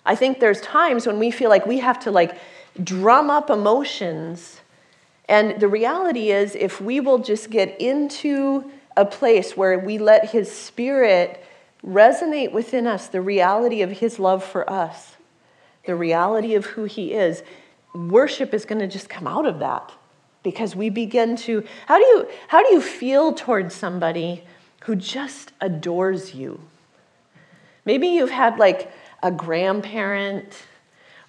I 0.03 0.15
think 0.15 0.39
there's 0.39 0.61
times 0.61 1.05
when 1.05 1.19
we 1.19 1.29
feel 1.29 1.51
like 1.51 1.67
we 1.67 1.77
have 1.77 1.99
to 1.99 2.11
like 2.11 2.35
drum 2.83 3.29
up 3.29 3.51
emotions. 3.51 4.61
And 5.29 5.61
the 5.61 5.67
reality 5.67 6.31
is, 6.31 6.55
if 6.55 6.81
we 6.81 6.99
will 6.99 7.19
just 7.19 7.51
get 7.51 7.79
into 7.79 8.71
a 8.97 9.05
place 9.05 9.55
where 9.55 9.77
we 9.77 9.99
let 9.99 10.31
His 10.31 10.51
Spirit 10.51 11.45
resonate 11.85 12.51
within 12.51 12.87
us 12.87 13.09
the 13.09 13.21
reality 13.21 13.83
of 13.83 13.91
His 13.91 14.17
love 14.17 14.43
for 14.43 14.67
us, 14.67 15.17
the 15.85 15.95
reality 15.95 16.55
of 16.55 16.65
who 16.65 16.85
He 16.85 17.13
is, 17.13 17.43
worship 17.95 18.53
is 18.53 18.65
going 18.65 18.79
to 18.79 18.87
just 18.87 19.09
come 19.09 19.27
out 19.27 19.45
of 19.45 19.59
that 19.59 19.91
because 20.43 20.75
we 20.75 20.89
begin 20.89 21.35
to 21.35 21.63
how 21.87 21.97
do 21.97 22.03
you 22.03 22.27
how 22.47 22.61
do 22.63 22.73
you 22.73 22.81
feel 22.81 23.33
towards 23.33 23.73
somebody 23.73 24.43
who 24.83 24.95
just 24.95 25.51
adores 25.61 26.35
you? 26.35 26.59
Maybe 27.85 28.07
you've 28.07 28.29
had 28.29 28.59
like 28.59 28.91
a 29.23 29.31
grandparent 29.31 30.63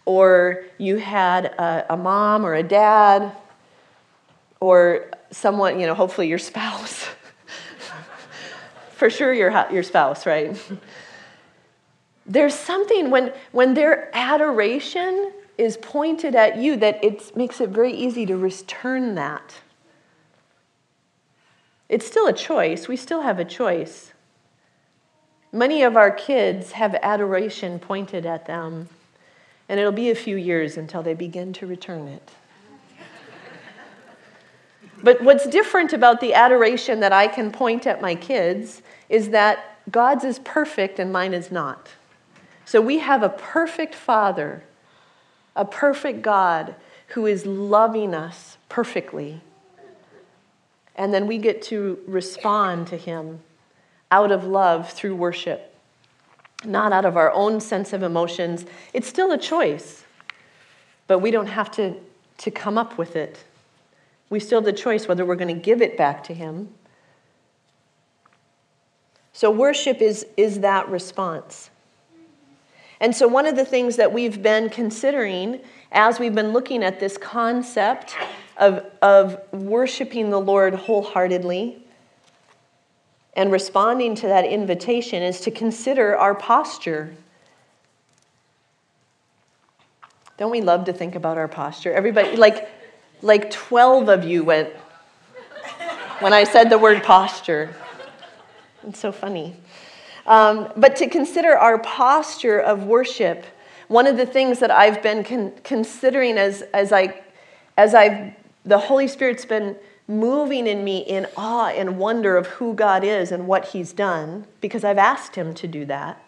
or 0.04 0.64
you 0.76 0.96
had 0.96 1.46
a, 1.46 1.94
a 1.94 1.96
mom 1.96 2.44
or 2.44 2.54
a 2.54 2.62
dad 2.62 3.32
or 4.60 5.06
someone 5.30 5.80
you 5.80 5.86
know 5.86 5.94
hopefully 5.94 6.28
your 6.28 6.38
spouse. 6.38 7.06
For 8.90 9.10
sure 9.10 9.32
your, 9.32 9.50
your 9.70 9.82
spouse 9.82 10.26
right? 10.26 10.60
There's 12.26 12.54
something 12.54 13.10
when 13.10 13.32
when 13.52 13.74
their 13.74 14.10
adoration 14.12 15.32
is 15.58 15.76
pointed 15.76 16.34
at 16.34 16.56
you 16.56 16.76
that 16.76 17.02
it 17.02 17.34
makes 17.36 17.60
it 17.60 17.70
very 17.70 17.92
easy 17.92 18.26
to 18.26 18.36
return 18.36 19.14
that. 19.14 19.54
It's 21.88 22.06
still 22.06 22.26
a 22.26 22.32
choice. 22.32 22.88
We 22.88 22.96
still 22.96 23.22
have 23.22 23.38
a 23.38 23.44
choice. 23.44 24.12
Many 25.52 25.82
of 25.82 25.96
our 25.96 26.10
kids 26.10 26.72
have 26.72 26.94
adoration 27.02 27.78
pointed 27.78 28.26
at 28.26 28.46
them, 28.46 28.88
and 29.68 29.78
it'll 29.78 29.92
be 29.92 30.10
a 30.10 30.14
few 30.14 30.36
years 30.36 30.76
until 30.76 31.02
they 31.02 31.14
begin 31.14 31.52
to 31.54 31.66
return 31.66 32.08
it. 32.08 32.30
but 35.02 35.22
what's 35.22 35.46
different 35.46 35.92
about 35.92 36.20
the 36.20 36.34
adoration 36.34 37.00
that 37.00 37.12
I 37.12 37.28
can 37.28 37.50
point 37.52 37.86
at 37.86 38.02
my 38.02 38.14
kids 38.14 38.82
is 39.08 39.30
that 39.30 39.78
God's 39.90 40.24
is 40.24 40.40
perfect 40.40 40.98
and 40.98 41.12
mine 41.12 41.32
is 41.32 41.52
not. 41.52 41.90
So 42.64 42.80
we 42.80 42.98
have 42.98 43.22
a 43.22 43.28
perfect 43.28 43.94
father 43.94 44.64
a 45.56 45.64
perfect 45.64 46.22
God 46.22 46.76
who 47.08 47.26
is 47.26 47.46
loving 47.46 48.14
us 48.14 48.58
perfectly. 48.68 49.40
And 50.94 51.12
then 51.12 51.26
we 51.26 51.38
get 51.38 51.62
to 51.62 51.98
respond 52.06 52.86
to 52.88 52.96
Him 52.96 53.40
out 54.10 54.30
of 54.30 54.44
love 54.44 54.90
through 54.90 55.16
worship, 55.16 55.74
not 56.64 56.92
out 56.92 57.04
of 57.04 57.16
our 57.16 57.32
own 57.32 57.60
sense 57.60 57.92
of 57.92 58.02
emotions. 58.02 58.64
It's 58.92 59.08
still 59.08 59.32
a 59.32 59.38
choice, 59.38 60.04
but 61.06 61.18
we 61.18 61.30
don't 61.30 61.48
have 61.48 61.70
to, 61.72 61.94
to 62.38 62.50
come 62.50 62.78
up 62.78 62.98
with 62.98 63.16
it. 63.16 63.44
We 64.28 64.40
still 64.40 64.60
have 64.60 64.64
the 64.64 64.72
choice 64.72 65.08
whether 65.08 65.24
we're 65.24 65.36
going 65.36 65.54
to 65.54 65.60
give 65.60 65.82
it 65.82 65.96
back 65.96 66.24
to 66.24 66.34
Him. 66.34 66.68
So, 69.32 69.50
worship 69.50 70.00
is, 70.00 70.26
is 70.36 70.60
that 70.60 70.88
response. 70.88 71.70
And 73.00 73.14
so, 73.14 73.28
one 73.28 73.46
of 73.46 73.56
the 73.56 73.64
things 73.64 73.96
that 73.96 74.12
we've 74.12 74.42
been 74.42 74.70
considering 74.70 75.60
as 75.92 76.18
we've 76.18 76.34
been 76.34 76.52
looking 76.52 76.82
at 76.82 76.98
this 76.98 77.18
concept 77.18 78.16
of, 78.56 78.84
of 79.02 79.40
worshiping 79.52 80.30
the 80.30 80.40
Lord 80.40 80.74
wholeheartedly 80.74 81.82
and 83.34 83.52
responding 83.52 84.14
to 84.16 84.26
that 84.28 84.46
invitation 84.46 85.22
is 85.22 85.40
to 85.42 85.50
consider 85.50 86.16
our 86.16 86.34
posture. 86.34 87.14
Don't 90.38 90.50
we 90.50 90.62
love 90.62 90.86
to 90.86 90.92
think 90.92 91.14
about 91.14 91.36
our 91.36 91.48
posture? 91.48 91.92
Everybody, 91.92 92.36
like, 92.36 92.68
like 93.20 93.50
12 93.50 94.08
of 94.08 94.24
you 94.24 94.42
went 94.42 94.70
when 96.20 96.32
I 96.32 96.44
said 96.44 96.70
the 96.70 96.78
word 96.78 97.02
posture. 97.02 97.74
It's 98.86 98.98
so 98.98 99.12
funny. 99.12 99.56
Um, 100.26 100.72
but 100.76 100.96
to 100.96 101.08
consider 101.08 101.56
our 101.56 101.78
posture 101.78 102.58
of 102.58 102.84
worship, 102.84 103.44
one 103.88 104.06
of 104.06 104.16
the 104.16 104.26
things 104.26 104.58
that 104.58 104.70
I've 104.70 105.02
been 105.02 105.22
con- 105.22 105.52
considering 105.62 106.36
as, 106.36 106.62
as, 106.74 106.92
I, 106.92 107.22
as 107.76 107.94
I've, 107.94 108.34
the 108.64 108.78
Holy 108.78 109.06
Spirit's 109.06 109.44
been 109.44 109.76
moving 110.08 110.66
in 110.66 110.84
me 110.84 110.98
in 110.98 111.26
awe 111.36 111.68
and 111.68 111.98
wonder 111.98 112.36
of 112.36 112.46
who 112.46 112.74
God 112.74 113.04
is 113.04 113.30
and 113.30 113.46
what 113.46 113.66
He's 113.66 113.92
done, 113.92 114.46
because 114.60 114.84
I've 114.84 114.98
asked 114.98 115.36
Him 115.36 115.54
to 115.54 115.68
do 115.68 115.84
that. 115.86 116.22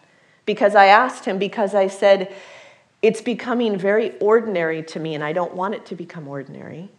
Because 0.45 0.75
I 0.75 0.85
asked 0.85 1.25
Him, 1.25 1.37
because 1.37 1.75
I 1.75 1.87
said, 1.87 2.33
it's 3.01 3.21
becoming 3.21 3.77
very 3.77 4.17
ordinary 4.19 4.83
to 4.83 4.99
me, 4.99 5.15
and 5.15 5.23
I 5.23 5.33
don't 5.33 5.53
want 5.53 5.75
it 5.75 5.85
to 5.87 5.95
become 5.95 6.27
ordinary. 6.27 6.89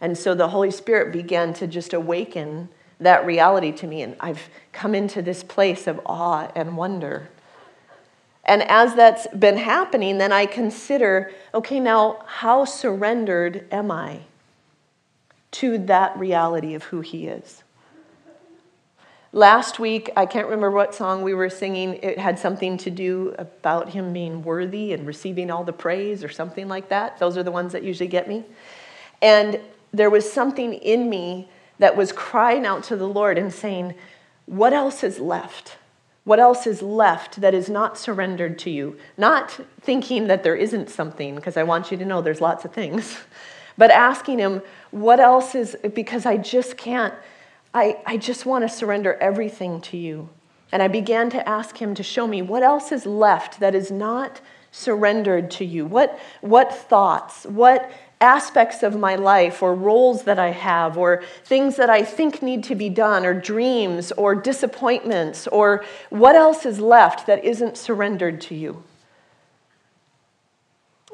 And 0.00 0.16
so 0.16 0.34
the 0.34 0.48
Holy 0.48 0.70
Spirit 0.70 1.12
began 1.12 1.54
to 1.54 1.66
just 1.66 1.92
awaken 1.92 2.68
that 3.00 3.26
reality 3.26 3.72
to 3.72 3.86
me. 3.86 4.02
And 4.02 4.16
I've 4.20 4.48
come 4.72 4.94
into 4.94 5.22
this 5.22 5.42
place 5.42 5.86
of 5.86 6.00
awe 6.06 6.50
and 6.54 6.76
wonder. 6.76 7.28
And 8.44 8.62
as 8.62 8.94
that's 8.94 9.26
been 9.28 9.56
happening, 9.56 10.18
then 10.18 10.32
I 10.32 10.46
consider 10.46 11.32
okay, 11.52 11.80
now 11.80 12.22
how 12.26 12.64
surrendered 12.64 13.66
am 13.72 13.90
I 13.90 14.20
to 15.52 15.78
that 15.78 16.16
reality 16.18 16.74
of 16.74 16.84
who 16.84 17.00
He 17.00 17.26
is? 17.26 17.62
Last 19.32 19.78
week, 19.78 20.10
I 20.16 20.24
can't 20.24 20.46
remember 20.46 20.70
what 20.70 20.94
song 20.94 21.22
we 21.22 21.34
were 21.34 21.50
singing. 21.50 21.94
It 22.02 22.18
had 22.18 22.38
something 22.38 22.78
to 22.78 22.90
do 22.90 23.34
about 23.36 23.90
Him 23.90 24.12
being 24.12 24.42
worthy 24.42 24.92
and 24.92 25.06
receiving 25.06 25.50
all 25.50 25.64
the 25.64 25.72
praise 25.72 26.24
or 26.24 26.28
something 26.28 26.68
like 26.68 26.88
that. 26.88 27.18
Those 27.18 27.36
are 27.36 27.42
the 27.42 27.50
ones 27.50 27.72
that 27.72 27.82
usually 27.82 28.08
get 28.08 28.28
me. 28.28 28.44
And 29.20 29.60
there 29.92 30.08
was 30.08 30.30
something 30.30 30.74
in 30.74 31.10
me 31.10 31.48
that 31.78 31.96
was 31.96 32.12
crying 32.12 32.66
out 32.66 32.84
to 32.84 32.96
the 32.96 33.08
Lord 33.08 33.38
and 33.38 33.52
saying, 33.52 33.94
What 34.46 34.72
else 34.72 35.02
is 35.02 35.18
left? 35.18 35.76
What 36.24 36.40
else 36.40 36.66
is 36.66 36.82
left 36.82 37.40
that 37.40 37.54
is 37.54 37.68
not 37.68 37.96
surrendered 37.96 38.58
to 38.60 38.70
you? 38.70 38.98
Not 39.16 39.60
thinking 39.80 40.26
that 40.26 40.42
there 40.42 40.56
isn't 40.56 40.90
something, 40.90 41.36
because 41.36 41.56
I 41.56 41.62
want 41.62 41.90
you 41.90 41.96
to 41.98 42.04
know 42.04 42.20
there's 42.20 42.40
lots 42.40 42.64
of 42.64 42.72
things, 42.72 43.18
but 43.78 43.90
asking 43.90 44.38
Him, 44.38 44.62
What 44.90 45.20
else 45.20 45.54
is, 45.54 45.76
because 45.94 46.26
I 46.26 46.36
just 46.36 46.76
can't, 46.76 47.14
I, 47.72 47.98
I 48.06 48.16
just 48.16 48.46
want 48.46 48.62
to 48.62 48.68
surrender 48.68 49.14
everything 49.14 49.80
to 49.82 49.96
you. 49.96 50.28
And 50.72 50.82
I 50.82 50.88
began 50.88 51.30
to 51.30 51.48
ask 51.48 51.76
Him 51.76 51.94
to 51.94 52.02
show 52.02 52.26
me 52.26 52.42
what 52.42 52.62
else 52.62 52.90
is 52.90 53.06
left 53.06 53.60
that 53.60 53.74
is 53.74 53.90
not 53.90 54.40
surrendered 54.72 55.50
to 55.50 55.64
you. 55.64 55.86
What, 55.86 56.18
what 56.40 56.74
thoughts, 56.74 57.44
what 57.46 57.90
aspects 58.20 58.82
of 58.82 58.98
my 58.98 59.14
life 59.14 59.62
or 59.62 59.74
roles 59.74 60.22
that 60.22 60.38
I 60.38 60.50
have 60.50 60.96
or 60.96 61.22
things 61.44 61.76
that 61.76 61.90
I 61.90 62.02
think 62.02 62.42
need 62.42 62.64
to 62.64 62.74
be 62.74 62.88
done 62.88 63.26
or 63.26 63.34
dreams 63.34 64.10
or 64.12 64.34
disappointments 64.34 65.46
or 65.48 65.84
what 66.08 66.34
else 66.34 66.64
is 66.64 66.80
left 66.80 67.26
that 67.26 67.44
isn't 67.44 67.76
surrendered 67.76 68.40
to 68.42 68.54
you. 68.54 68.82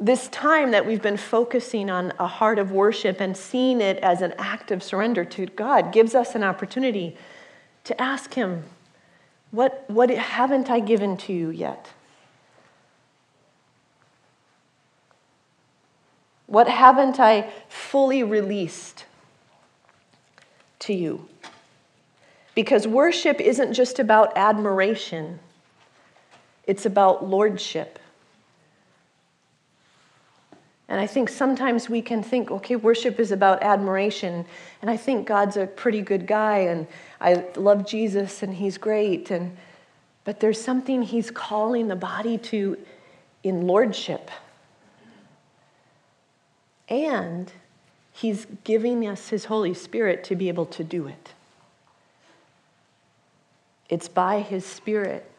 This 0.00 0.28
time 0.28 0.70
that 0.70 0.86
we've 0.86 1.02
been 1.02 1.16
focusing 1.16 1.90
on 1.90 2.12
a 2.18 2.26
heart 2.26 2.58
of 2.58 2.72
worship 2.72 3.20
and 3.20 3.36
seeing 3.36 3.80
it 3.80 3.98
as 3.98 4.22
an 4.22 4.34
act 4.38 4.70
of 4.70 4.82
surrender 4.82 5.24
to 5.24 5.46
God 5.46 5.92
gives 5.92 6.14
us 6.14 6.34
an 6.34 6.42
opportunity 6.42 7.16
to 7.84 8.00
ask 8.00 8.34
Him, 8.34 8.64
What, 9.50 9.84
what 9.88 10.10
haven't 10.10 10.70
I 10.70 10.80
given 10.80 11.16
to 11.18 11.32
you 11.32 11.50
yet? 11.50 11.90
What 16.52 16.68
haven't 16.68 17.18
I 17.18 17.48
fully 17.70 18.22
released 18.22 19.06
to 20.80 20.92
you? 20.92 21.26
Because 22.54 22.86
worship 22.86 23.40
isn't 23.40 23.72
just 23.72 23.98
about 23.98 24.36
admiration, 24.36 25.38
it's 26.66 26.84
about 26.84 27.26
lordship. 27.26 27.98
And 30.90 31.00
I 31.00 31.06
think 31.06 31.30
sometimes 31.30 31.88
we 31.88 32.02
can 32.02 32.22
think, 32.22 32.50
okay, 32.50 32.76
worship 32.76 33.18
is 33.18 33.32
about 33.32 33.62
admiration, 33.62 34.44
and 34.82 34.90
I 34.90 34.98
think 34.98 35.26
God's 35.26 35.56
a 35.56 35.66
pretty 35.66 36.02
good 36.02 36.26
guy, 36.26 36.58
and 36.58 36.86
I 37.18 37.46
love 37.56 37.86
Jesus, 37.86 38.42
and 38.42 38.52
he's 38.52 38.76
great. 38.76 39.30
And, 39.30 39.56
but 40.24 40.40
there's 40.40 40.60
something 40.60 41.00
he's 41.00 41.30
calling 41.30 41.88
the 41.88 41.96
body 41.96 42.36
to 42.36 42.76
in 43.42 43.66
lordship. 43.66 44.30
And 46.88 47.52
he's 48.12 48.46
giving 48.64 49.06
us 49.06 49.28
his 49.28 49.46
Holy 49.46 49.74
Spirit 49.74 50.24
to 50.24 50.36
be 50.36 50.48
able 50.48 50.66
to 50.66 50.84
do 50.84 51.06
it. 51.06 51.32
It's 53.88 54.08
by 54.08 54.40
his 54.40 54.64
Spirit. 54.64 55.30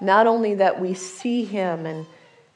Not 0.00 0.26
only 0.26 0.54
that 0.56 0.80
we 0.80 0.94
see 0.94 1.44
him 1.44 1.86
and, 1.86 2.06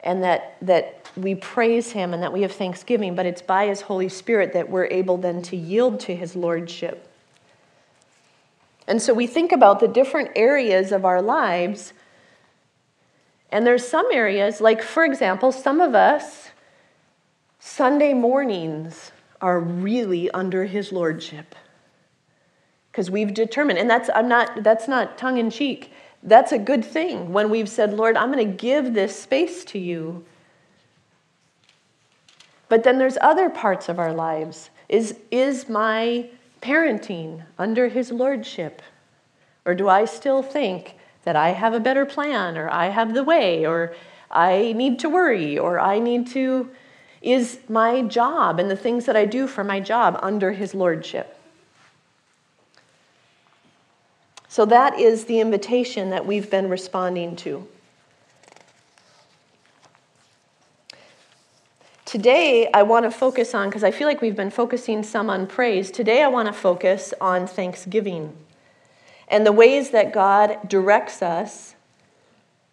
and 0.01 0.23
that, 0.23 0.57
that 0.63 1.11
we 1.17 1.35
praise 1.35 1.93
him 1.93 2.13
and 2.13 2.23
that 2.23 2.33
we 2.33 2.43
have 2.43 2.53
thanksgiving, 2.53 3.15
but 3.15 3.27
it's 3.27 3.43
by 3.43 3.67
his 3.67 3.83
Holy 3.83 4.09
Spirit 4.09 4.53
that 4.53 4.69
we're 4.69 4.87
able 4.87 5.17
then 5.17 5.43
to 5.43 5.57
yield 5.57 6.01
to 6.01 6.15
his 6.15 6.37
lordship. 6.37 7.09
And 8.87 9.03
so 9.03 9.13
we 9.15 9.27
think 9.27 9.53
about 9.53 9.81
the 9.81 9.89
different 9.89 10.31
areas 10.37 10.93
of 10.93 11.05
our 11.05 11.21
lives. 11.21 11.93
And 13.51 13.67
there's 13.67 13.87
some 13.87 14.07
areas, 14.13 14.61
like 14.61 14.83
for 14.83 15.05
example, 15.05 15.51
some 15.51 15.81
of 15.81 15.95
us, 15.95 16.46
Sunday 17.59 18.15
mornings 18.15 19.13
are 19.41 19.61
really 19.61 20.31
under 20.31 20.65
his 20.65 20.93
lordship. 20.93 21.55
Because 22.91 23.11
we've 23.11 23.35
determined, 23.35 23.79
and 23.79 23.91
that's 23.91 24.09
I'm 24.15 24.29
not 24.29 24.63
that's 24.63 24.89
not 24.89 25.19
tongue 25.19 25.39
in 25.39 25.51
cheek. 25.51 25.93
That's 26.23 26.53
a 26.53 26.59
good 26.59 26.85
thing 26.85 27.33
when 27.33 27.51
we've 27.51 27.69
said, 27.69 27.93
Lord, 27.93 28.17
I'm 28.17 28.33
going 28.33 28.47
to 28.47 28.57
give 28.57 28.95
this 28.95 29.19
space 29.19 29.65
to 29.67 29.79
you. 29.79 30.25
But 32.69 32.83
then 32.83 32.99
there's 32.99 33.19
other 33.21 33.49
parts 33.49 33.89
of 33.89 33.99
our 33.99 34.13
lives. 34.13 34.71
Is, 34.89 35.17
is 35.31 35.69
my 35.69 36.29
parenting 36.61 37.45
under 37.59 37.89
his 37.89 38.11
lordship? 38.11 38.83
Or 39.65 39.75
do 39.75 39.89
I 39.89 40.05
still 40.05 40.43
think 40.43 40.97
that 41.25 41.37
I 41.37 41.51
have 41.51 41.75
a 41.75 41.81
better 41.81 42.07
plan, 42.07 42.57
or 42.57 42.71
I 42.71 42.87
have 42.87 43.15
the 43.15 43.25
way, 43.25 43.67
or 43.67 43.95
I 44.31 44.73
need 44.73 44.99
to 45.01 45.09
worry, 45.09 45.59
or 45.59 45.79
I 45.79 45.99
need 45.99 46.29
to. 46.29 46.71
Is 47.23 47.59
my 47.69 48.03
job 48.03 48.61
and 48.61 48.71
the 48.71 48.77
things 48.77 49.07
that 49.07 49.17
I 49.17 49.25
do 49.25 49.47
for 49.47 49.65
my 49.65 49.81
job 49.81 50.19
under 50.23 50.53
his 50.53 50.75
lordship? 50.75 51.39
So 54.49 54.65
that 54.67 54.99
is 54.99 55.25
the 55.25 55.41
invitation 55.41 56.11
that 56.11 56.25
we've 56.25 56.51
been 56.51 56.69
responding 56.69 57.37
to. 57.37 57.67
Today, 62.05 62.71
I 62.73 62.83
want 62.83 63.05
to 63.05 63.11
focus 63.11 63.55
on, 63.55 63.69
because 63.69 63.85
I 63.85 63.91
feel 63.91 64.07
like 64.07 64.23
we've 64.23 64.37
been 64.37 64.51
focusing 64.51 65.03
some 65.03 65.29
on 65.29 65.47
praise. 65.47 65.91
Today, 65.91 66.23
I 66.23 66.29
want 66.29 66.47
to 66.47 66.53
focus 66.53 67.13
on 67.21 67.47
thanksgiving 67.47 68.35
and 69.29 69.45
the 69.45 69.53
ways 69.53 69.91
that 69.91 70.13
God 70.13 70.69
directs 70.69 71.21
us 71.21 71.75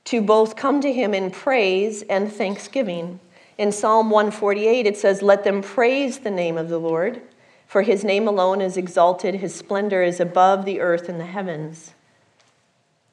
to 0.05 0.21
both 0.21 0.55
come 0.55 0.81
to 0.81 0.93
Him 0.93 1.13
in 1.13 1.31
praise 1.31 2.03
and 2.03 2.31
thanksgiving. 2.31 3.19
In 3.57 3.71
Psalm 3.71 4.09
148, 4.09 4.85
it 4.85 4.97
says, 4.97 5.21
Let 5.21 5.43
them 5.43 5.61
praise 5.61 6.19
the 6.19 6.31
name 6.31 6.57
of 6.57 6.69
the 6.69 6.79
Lord, 6.79 7.21
for 7.67 7.83
His 7.83 8.03
name 8.03 8.27
alone 8.27 8.61
is 8.61 8.77
exalted, 8.77 9.35
His 9.35 9.53
splendor 9.53 10.03
is 10.03 10.19
above 10.19 10.65
the 10.65 10.79
earth 10.79 11.09
and 11.09 11.19
the 11.19 11.25
heavens. 11.25 11.93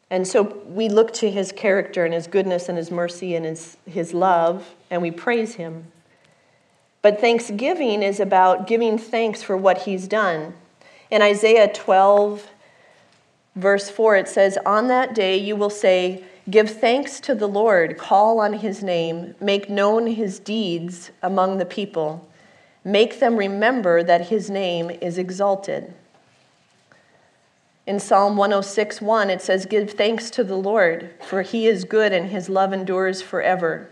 And 0.08 0.26
so 0.26 0.42
we 0.66 0.88
look 0.88 1.12
to 1.14 1.30
His 1.30 1.52
character 1.52 2.04
and 2.04 2.14
His 2.14 2.26
goodness 2.26 2.68
and 2.68 2.78
His 2.78 2.90
mercy 2.90 3.34
and 3.34 3.44
His, 3.44 3.76
his 3.86 4.14
love, 4.14 4.74
and 4.90 5.02
we 5.02 5.10
praise 5.10 5.54
Him. 5.54 5.86
But 7.02 7.20
thanksgiving 7.20 8.02
is 8.02 8.20
about 8.20 8.66
giving 8.66 8.98
thanks 8.98 9.42
for 9.42 9.56
what 9.56 9.82
he's 9.82 10.06
done. 10.06 10.54
In 11.10 11.22
Isaiah 11.22 11.72
12, 11.72 12.46
verse 13.56 13.88
4, 13.88 14.16
it 14.16 14.28
says, 14.28 14.58
On 14.66 14.88
that 14.88 15.14
day 15.14 15.36
you 15.36 15.56
will 15.56 15.70
say, 15.70 16.24
Give 16.50 16.68
thanks 16.68 17.20
to 17.20 17.34
the 17.34 17.46
Lord, 17.46 17.96
call 17.96 18.40
on 18.40 18.54
his 18.54 18.82
name, 18.82 19.36
make 19.40 19.70
known 19.70 20.08
his 20.08 20.40
deeds 20.40 21.12
among 21.22 21.58
the 21.58 21.66
people, 21.66 22.28
make 22.82 23.20
them 23.20 23.36
remember 23.36 24.02
that 24.02 24.28
his 24.28 24.50
name 24.50 24.90
is 24.90 25.16
exalted. 25.16 25.94
In 27.86 28.00
Psalm 28.00 28.36
106 28.36 29.00
1, 29.00 29.30
it 29.30 29.42
says, 29.42 29.66
Give 29.66 29.90
thanks 29.90 30.30
to 30.30 30.42
the 30.42 30.56
Lord, 30.56 31.10
for 31.20 31.42
he 31.42 31.66
is 31.66 31.84
good 31.84 32.12
and 32.12 32.30
his 32.30 32.48
love 32.48 32.72
endures 32.72 33.22
forever. 33.22 33.88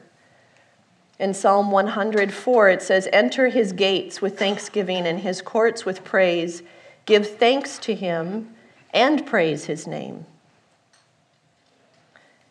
In 1.19 1.35
Psalm 1.35 1.71
104, 1.71 2.69
it 2.71 2.83
says, 2.83 3.09
Enter 3.13 3.49
his 3.49 3.73
gates 3.73 4.21
with 4.21 4.39
thanksgiving 4.39 5.07
and 5.07 5.21
his 5.21 5.43
courts 5.43 5.85
with 5.85 6.05
praise. 6.05 6.63
Give 7.07 7.29
thanks 7.29 7.79
to 7.81 7.95
him 7.95 8.55
and 8.95 9.27
praise 9.27 9.67
his 9.67 9.87
name. 9.87 10.27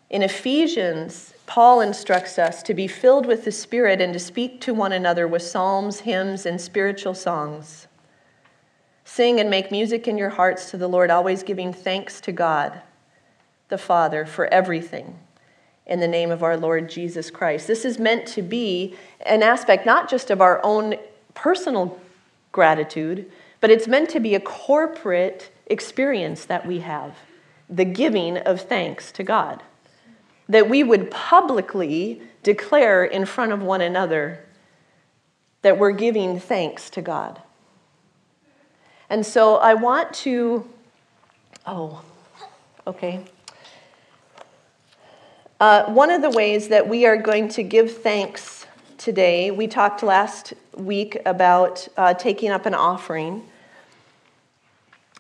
In 0.10 0.24
Ephesians, 0.24 1.34
Paul 1.46 1.82
instructs 1.82 2.40
us 2.40 2.64
to 2.64 2.74
be 2.74 2.88
filled 2.88 3.26
with 3.26 3.44
the 3.44 3.52
Spirit 3.52 4.00
and 4.00 4.14
to 4.14 4.20
speak 4.20 4.62
to 4.62 4.74
one 4.74 4.94
another 4.94 5.28
with 5.28 5.42
psalms, 5.42 6.02
hymns, 6.02 6.46
and 6.46 6.62
spiritual 6.62 7.14
songs. 7.14 7.88
Sing 9.04 9.40
and 9.40 9.50
make 9.50 9.70
music 9.70 10.08
in 10.08 10.18
your 10.18 10.30
hearts 10.30 10.72
to 10.72 10.78
the 10.78 10.88
Lord, 10.88 11.10
always 11.10 11.44
giving 11.44 11.74
thanks 11.74 12.22
to 12.22 12.32
God, 12.32 12.82
the 13.68 13.78
Father, 13.78 14.26
for 14.26 14.46
everything 14.48 15.20
in 15.86 16.00
the 16.00 16.08
name 16.08 16.32
of 16.32 16.44
our 16.44 16.58
Lord 16.58 16.90
Jesus 16.90 17.30
Christ. 17.30 17.68
This 17.68 17.84
is 17.84 18.00
meant 18.00 18.28
to 18.28 18.42
be 18.42 18.96
an 19.26 19.44
aspect 19.44 19.86
not 19.86 20.10
just 20.10 20.30
of 20.30 20.42
our 20.42 20.62
own 20.64 20.96
personal 21.34 22.00
gratitude, 22.52 23.30
but 23.60 23.72
it's 23.72 23.88
meant 23.88 24.10
to 24.10 24.20
be 24.20 24.36
a 24.36 24.40
corporate 24.40 25.52
experience 25.68 26.46
that 26.46 26.66
we 26.66 26.80
have 26.80 27.16
the 27.70 27.86
giving 27.86 28.38
of 28.38 28.62
thanks 28.62 29.12
to 29.12 29.24
God. 29.24 29.62
That 30.50 30.70
we 30.70 30.84
would 30.84 31.12
publicly 31.12 32.22
declare 32.44 33.04
in 33.04 33.26
front 33.26 33.52
of 33.52 33.62
one 33.62 33.82
another 33.82 34.46
that 35.62 35.78
we're 35.78 35.92
giving 35.92 36.40
thanks 36.40 36.90
to 36.92 37.02
God. 37.02 37.42
And 39.10 39.26
so 39.26 39.56
I 39.56 39.74
want 39.74 40.14
to, 40.16 40.68
oh, 41.66 42.04
okay. 42.86 43.26
Uh, 45.60 45.92
one 45.92 46.12
of 46.12 46.22
the 46.22 46.30
ways 46.30 46.68
that 46.68 46.88
we 46.88 47.06
are 47.06 47.18
going 47.18 47.48
to 47.50 47.64
give 47.64 47.92
thanks 47.92 48.66
today, 48.98 49.50
we 49.50 49.68
talked 49.68 50.04
last 50.04 50.54
week 50.76 51.18
about 51.26 51.88
uh, 51.98 52.14
taking 52.14 52.52
up 52.52 52.66
an 52.66 52.74
offering. 52.74 53.44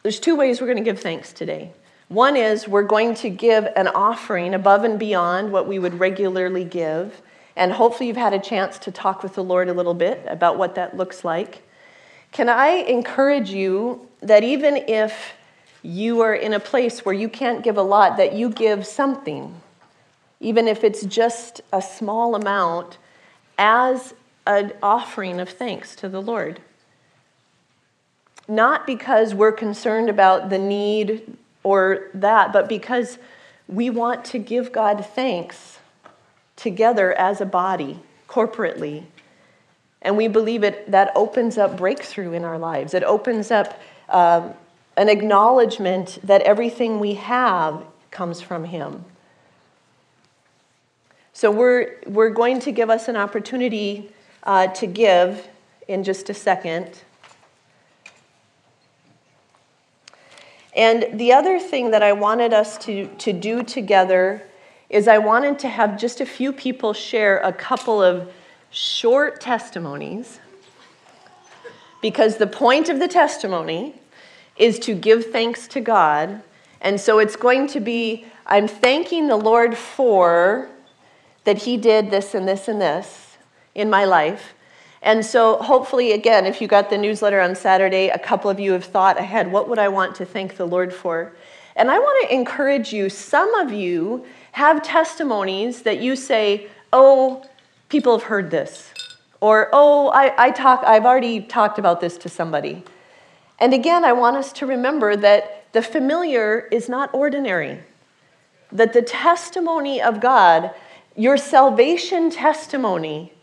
There's 0.03 0.19
two 0.19 0.35
ways 0.35 0.61
we're 0.61 0.67
going 0.67 0.77
to 0.77 0.83
give 0.83 0.99
thanks 0.99 1.33
today. 1.33 1.71
One 2.07 2.35
is 2.37 2.67
we're 2.67 2.83
going 2.83 3.15
to 3.15 3.29
give 3.29 3.67
an 3.75 3.87
offering 3.87 4.53
above 4.53 4.83
and 4.83 4.97
beyond 4.97 5.51
what 5.51 5.67
we 5.67 5.79
would 5.79 5.99
regularly 5.99 6.63
give. 6.63 7.21
And 7.55 7.71
hopefully, 7.71 8.07
you've 8.07 8.17
had 8.17 8.33
a 8.33 8.39
chance 8.39 8.77
to 8.79 8.91
talk 8.91 9.23
with 9.23 9.35
the 9.35 9.43
Lord 9.43 9.67
a 9.67 9.73
little 9.73 9.93
bit 9.93 10.23
about 10.27 10.57
what 10.57 10.75
that 10.75 10.95
looks 10.95 11.25
like. 11.25 11.63
Can 12.31 12.49
I 12.49 12.67
encourage 12.67 13.49
you 13.49 14.07
that 14.21 14.43
even 14.43 14.77
if 14.87 15.33
you 15.81 16.21
are 16.21 16.35
in 16.35 16.53
a 16.53 16.59
place 16.59 17.03
where 17.03 17.15
you 17.15 17.29
can't 17.29 17.63
give 17.63 17.77
a 17.77 17.81
lot, 17.81 18.17
that 18.17 18.33
you 18.33 18.49
give 18.49 18.85
something? 18.85 19.61
even 20.39 20.67
if 20.67 20.83
it's 20.83 21.03
just 21.05 21.61
a 21.73 21.81
small 21.81 22.35
amount, 22.35 22.97
as 23.57 24.13
an 24.45 24.71
offering 24.83 25.39
of 25.39 25.49
thanks 25.49 25.95
to 25.95 26.07
the 26.07 26.21
Lord. 26.21 26.61
Not 28.47 28.85
because 28.85 29.33
we're 29.33 29.51
concerned 29.51 30.09
about 30.09 30.49
the 30.49 30.59
need 30.59 31.37
or 31.67 32.07
that, 32.13 32.53
but 32.53 32.69
because 32.69 33.17
we 33.67 33.89
want 33.89 34.23
to 34.23 34.39
give 34.39 34.71
God 34.71 35.05
thanks 35.05 35.79
together 36.55 37.11
as 37.11 37.41
a 37.41 37.45
body, 37.45 37.99
corporately. 38.29 39.03
And 40.01 40.15
we 40.15 40.29
believe 40.29 40.63
it 40.63 40.89
that 40.91 41.11
opens 41.13 41.57
up 41.57 41.75
breakthrough 41.75 42.31
in 42.31 42.45
our 42.45 42.57
lives. 42.57 42.93
It 42.93 43.03
opens 43.03 43.51
up 43.51 43.77
um, 44.07 44.53
an 44.95 45.09
acknowledgement 45.09 46.19
that 46.23 46.41
everything 46.43 47.01
we 47.01 47.15
have 47.15 47.83
comes 48.11 48.39
from 48.39 48.63
Him. 48.63 49.03
So 51.33 51.51
we're, 51.51 51.97
we're 52.05 52.29
going 52.29 52.61
to 52.61 52.71
give 52.71 52.89
us 52.89 53.09
an 53.09 53.17
opportunity 53.17 54.09
uh, 54.43 54.67
to 54.67 54.87
give 54.87 55.45
in 55.89 56.05
just 56.05 56.29
a 56.29 56.33
second. 56.33 57.03
And 60.77 61.19
the 61.19 61.33
other 61.33 61.59
thing 61.59 61.89
that 61.91 62.03
I 62.03 62.13
wanted 62.13 62.53
us 62.53 62.77
to, 62.85 63.07
to 63.07 63.33
do 63.33 63.63
together 63.63 64.43
is 64.91 65.07
I 65.07 65.17
wanted 65.17 65.57
to 65.59 65.67
have 65.67 65.99
just 65.99 66.21
a 66.21 66.25
few 66.25 66.53
people 66.53 66.93
share 66.93 67.39
a 67.39 67.51
couple 67.51 68.01
of 68.01 68.31
short 68.69 69.41
testimonies 69.41 70.39
because 71.99 72.37
the 72.37 72.47
point 72.47 72.89
of 72.89 72.99
the 72.99 73.07
testimony 73.07 73.95
is 74.55 74.77
to 74.79 74.93
give 74.93 75.31
thanks 75.31 75.67
to 75.69 75.81
God. 75.81 76.43
And 76.79 77.01
so 77.01 77.17
it's 77.17 77.35
going 77.35 77.67
to 77.67 77.79
be 77.79 78.25
I'm 78.45 78.67
thanking 78.67 79.27
the 79.27 79.35
Lord 79.35 79.75
for 79.75 80.69
that 81.43 81.57
He 81.63 81.75
did 81.75 82.11
this 82.11 82.33
and 82.33 82.47
this 82.47 82.67
and 82.67 82.79
this 82.79 83.37
in 83.75 83.89
my 83.89 84.05
life. 84.05 84.53
And 85.01 85.25
so, 85.25 85.57
hopefully, 85.57 86.13
again, 86.13 86.45
if 86.45 86.61
you 86.61 86.67
got 86.67 86.89
the 86.89 86.97
newsletter 86.97 87.39
on 87.39 87.55
Saturday, 87.55 88.09
a 88.09 88.17
couple 88.17 88.49
of 88.49 88.59
you 88.59 88.71
have 88.71 88.85
thought 88.85 89.17
ahead 89.19 89.51
what 89.51 89.69
would 89.69 89.79
I 89.79 89.89
want 89.89 90.15
to 90.15 90.25
thank 90.25 90.57
the 90.57 90.65
Lord 90.65 90.93
for? 90.93 91.33
And 91.75 91.91
I 91.91 91.99
want 91.99 92.27
to 92.27 92.33
encourage 92.33 92.91
you, 92.91 93.09
some 93.09 93.53
of 93.55 93.71
you 93.71 94.25
have 94.53 94.81
testimonies 94.81 95.83
that 95.83 96.01
you 96.01 96.15
say, 96.15 96.67
oh, 96.91 97.45
people 97.89 98.17
have 98.17 98.27
heard 98.27 98.49
this. 98.49 98.91
Or, 99.39 99.69
oh, 99.71 100.09
I, 100.09 100.47
I 100.47 100.51
talk, 100.51 100.83
I've 100.83 101.05
already 101.05 101.41
talked 101.41 101.77
about 101.77 102.01
this 102.01 102.17
to 102.19 102.29
somebody. 102.29 102.83
And 103.59 103.73
again, 103.73 104.03
I 104.03 104.13
want 104.13 104.37
us 104.37 104.51
to 104.53 104.65
remember 104.65 105.15
that 105.15 105.71
the 105.73 105.83
familiar 105.83 106.67
is 106.71 106.89
not 106.89 107.13
ordinary, 107.13 107.81
that 108.71 108.93
the 108.93 109.03
testimony 109.03 110.01
of 110.01 110.19
God, 110.19 110.71
your 111.15 111.37
salvation 111.37 112.31
testimony, 112.31 113.33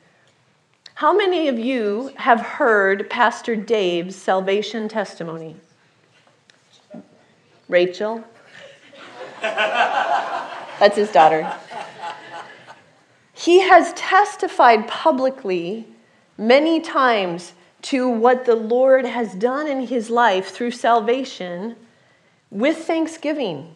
how 0.94 1.12
many 1.12 1.48
of 1.48 1.58
you 1.58 2.12
have 2.16 2.40
heard 2.40 3.10
Pastor 3.10 3.56
Dave's 3.56 4.14
salvation 4.14 4.88
testimony? 4.88 5.56
Rachel? 7.68 8.22
That's 9.40 10.96
his 10.96 11.10
daughter. 11.10 11.52
He 13.32 13.60
has 13.60 13.92
testified 13.94 14.86
publicly 14.86 15.86
many 16.38 16.80
times 16.80 17.54
to 17.82 18.08
what 18.08 18.44
the 18.44 18.54
Lord 18.54 19.04
has 19.04 19.34
done 19.34 19.66
in 19.66 19.86
his 19.88 20.08
life 20.10 20.48
through 20.48 20.70
salvation 20.70 21.76
with 22.50 22.78
thanksgiving. 22.78 23.74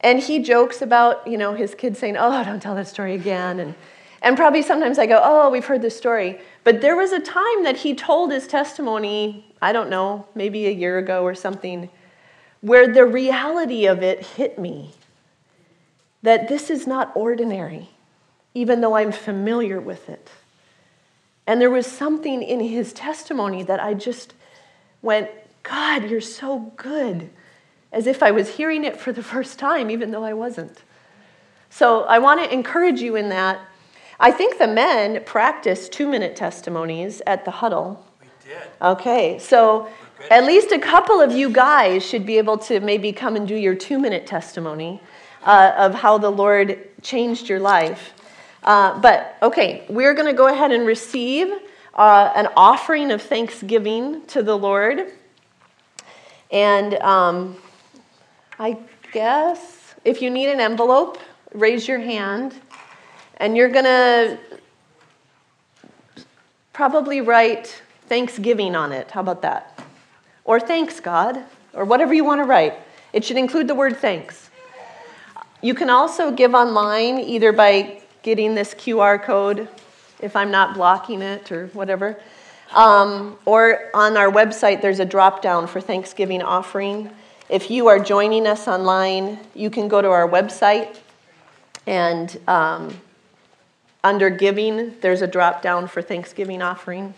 And 0.00 0.18
he 0.18 0.40
jokes 0.40 0.82
about, 0.82 1.26
you 1.26 1.38
know, 1.38 1.54
his 1.54 1.74
kids 1.74 1.98
saying, 1.98 2.16
Oh, 2.16 2.42
don't 2.42 2.60
tell 2.60 2.74
that 2.74 2.88
story 2.88 3.14
again. 3.14 3.60
And 3.60 3.74
and 4.22 4.36
probably 4.36 4.62
sometimes 4.62 4.98
I 4.98 5.06
go, 5.06 5.20
oh, 5.22 5.50
we've 5.50 5.64
heard 5.64 5.82
this 5.82 5.96
story. 5.96 6.40
But 6.62 6.80
there 6.80 6.96
was 6.96 7.10
a 7.12 7.20
time 7.20 7.64
that 7.64 7.78
he 7.78 7.94
told 7.94 8.30
his 8.30 8.46
testimony, 8.46 9.52
I 9.60 9.72
don't 9.72 9.90
know, 9.90 10.26
maybe 10.34 10.66
a 10.66 10.70
year 10.70 10.98
ago 10.98 11.24
or 11.24 11.34
something, 11.34 11.90
where 12.60 12.92
the 12.92 13.04
reality 13.04 13.86
of 13.86 14.02
it 14.02 14.24
hit 14.24 14.58
me 14.58 14.92
that 16.22 16.48
this 16.48 16.70
is 16.70 16.86
not 16.86 17.10
ordinary, 17.16 17.88
even 18.54 18.80
though 18.80 18.94
I'm 18.94 19.10
familiar 19.10 19.80
with 19.80 20.08
it. 20.08 20.30
And 21.48 21.60
there 21.60 21.70
was 21.70 21.86
something 21.86 22.44
in 22.44 22.60
his 22.60 22.92
testimony 22.92 23.64
that 23.64 23.80
I 23.80 23.94
just 23.94 24.34
went, 25.02 25.30
God, 25.64 26.08
you're 26.08 26.20
so 26.20 26.72
good, 26.76 27.28
as 27.92 28.06
if 28.06 28.22
I 28.22 28.30
was 28.30 28.50
hearing 28.50 28.84
it 28.84 28.96
for 28.96 29.12
the 29.12 29.22
first 29.34 29.58
time, 29.58 29.90
even 29.90 30.12
though 30.12 30.22
I 30.22 30.32
wasn't. 30.32 30.80
So 31.70 32.02
I 32.04 32.20
want 32.20 32.40
to 32.40 32.52
encourage 32.52 33.00
you 33.00 33.16
in 33.16 33.30
that 33.30 33.58
I 34.20 34.30
think 34.30 34.58
the 34.58 34.68
men 34.68 35.22
practiced 35.24 35.92
two 35.92 36.08
minute 36.08 36.36
testimonies 36.36 37.22
at 37.26 37.44
the 37.44 37.50
huddle. 37.50 38.04
We 38.20 38.28
did. 38.44 38.58
Okay, 38.80 39.38
so 39.38 39.88
at 40.30 40.44
least 40.44 40.72
a 40.72 40.78
couple 40.78 41.20
of 41.20 41.32
you 41.32 41.50
guys 41.50 42.04
should 42.04 42.24
be 42.24 42.38
able 42.38 42.58
to 42.58 42.80
maybe 42.80 43.12
come 43.12 43.36
and 43.36 43.46
do 43.48 43.56
your 43.56 43.74
two 43.74 43.98
minute 43.98 44.26
testimony 44.26 45.00
uh, 45.44 45.72
of 45.76 45.94
how 45.94 46.18
the 46.18 46.30
Lord 46.30 46.78
changed 47.02 47.48
your 47.48 47.60
life. 47.60 48.14
Uh, 48.62 48.98
but 49.00 49.36
okay, 49.42 49.84
we're 49.88 50.14
going 50.14 50.26
to 50.28 50.36
go 50.36 50.46
ahead 50.46 50.70
and 50.70 50.86
receive 50.86 51.48
uh, 51.94 52.32
an 52.34 52.48
offering 52.56 53.10
of 53.10 53.20
thanksgiving 53.20 54.24
to 54.26 54.42
the 54.42 54.56
Lord. 54.56 55.12
And 56.50 56.94
um, 56.94 57.56
I 58.58 58.78
guess 59.12 59.94
if 60.04 60.22
you 60.22 60.30
need 60.30 60.50
an 60.50 60.60
envelope, 60.60 61.18
raise 61.52 61.88
your 61.88 61.98
hand. 61.98 62.54
And 63.42 63.56
you're 63.56 63.70
going 63.70 63.86
to 63.86 64.38
probably 66.72 67.20
write 67.20 67.82
Thanksgiving 68.06 68.76
on 68.76 68.92
it. 68.92 69.10
How 69.10 69.20
about 69.20 69.42
that? 69.42 69.82
Or 70.44 70.60
thanks, 70.60 71.00
God, 71.00 71.42
or 71.72 71.84
whatever 71.84 72.14
you 72.14 72.22
want 72.24 72.38
to 72.38 72.44
write. 72.44 72.74
It 73.12 73.24
should 73.24 73.36
include 73.36 73.66
the 73.66 73.74
word 73.74 73.96
thanks. 73.96 74.48
You 75.60 75.74
can 75.74 75.90
also 75.90 76.30
give 76.30 76.54
online 76.54 77.18
either 77.18 77.52
by 77.52 78.02
getting 78.22 78.54
this 78.54 78.74
QR 78.74 79.20
code, 79.20 79.68
if 80.20 80.36
I'm 80.36 80.52
not 80.52 80.74
blocking 80.74 81.20
it 81.20 81.50
or 81.50 81.66
whatever, 81.72 82.20
um, 82.72 83.36
or 83.44 83.90
on 83.92 84.16
our 84.16 84.30
website, 84.30 84.80
there's 84.82 85.00
a 85.00 85.04
drop 85.04 85.42
down 85.42 85.66
for 85.66 85.80
Thanksgiving 85.80 86.42
offering. 86.42 87.10
If 87.48 87.72
you 87.72 87.88
are 87.88 87.98
joining 87.98 88.46
us 88.46 88.68
online, 88.68 89.40
you 89.52 89.68
can 89.68 89.88
go 89.88 90.00
to 90.00 90.08
our 90.08 90.28
website 90.28 90.98
and 91.88 92.38
um, 92.46 92.94
under 94.04 94.30
giving, 94.30 94.96
there's 95.00 95.22
a 95.22 95.26
drop 95.26 95.62
down 95.62 95.86
for 95.86 96.02
Thanksgiving 96.02 96.62
offering. 96.62 97.14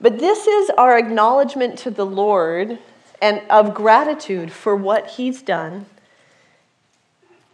But 0.00 0.18
this 0.18 0.46
is 0.46 0.70
our 0.70 0.98
acknowledgement 0.98 1.78
to 1.80 1.90
the 1.90 2.06
Lord 2.06 2.78
and 3.20 3.42
of 3.48 3.74
gratitude 3.74 4.52
for 4.52 4.74
what 4.76 5.10
He's 5.12 5.42
done 5.42 5.86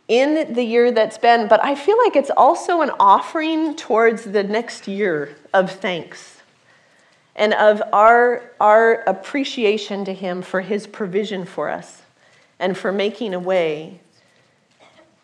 in 0.08 0.52
the 0.52 0.64
year 0.64 0.90
that's 0.90 1.18
been. 1.18 1.46
But 1.46 1.64
I 1.64 1.74
feel 1.74 1.96
like 1.98 2.16
it's 2.16 2.30
also 2.36 2.80
an 2.80 2.90
offering 2.98 3.76
towards 3.76 4.24
the 4.24 4.42
next 4.42 4.88
year 4.88 5.36
of 5.54 5.70
thanks 5.70 6.38
and 7.36 7.54
of 7.54 7.82
our, 7.92 8.42
our 8.58 9.02
appreciation 9.06 10.04
to 10.04 10.12
Him 10.12 10.42
for 10.42 10.60
His 10.60 10.86
provision 10.86 11.44
for 11.44 11.68
us 11.68 12.02
and 12.58 12.76
for 12.76 12.90
making 12.90 13.32
a 13.34 13.38
way 13.38 14.00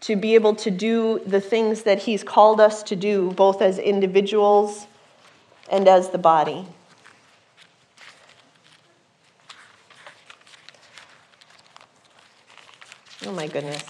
to 0.00 0.16
be 0.16 0.34
able 0.34 0.54
to 0.54 0.70
do 0.70 1.20
the 1.26 1.40
things 1.40 1.82
that 1.82 2.00
He's 2.00 2.22
called 2.22 2.60
us 2.60 2.82
to 2.84 2.96
do, 2.96 3.30
both 3.32 3.62
as 3.62 3.78
individuals 3.78 4.86
and 5.70 5.88
as 5.88 6.10
the 6.10 6.18
body. 6.18 6.66
Oh 13.24 13.32
my 13.32 13.46
goodness. 13.46 13.82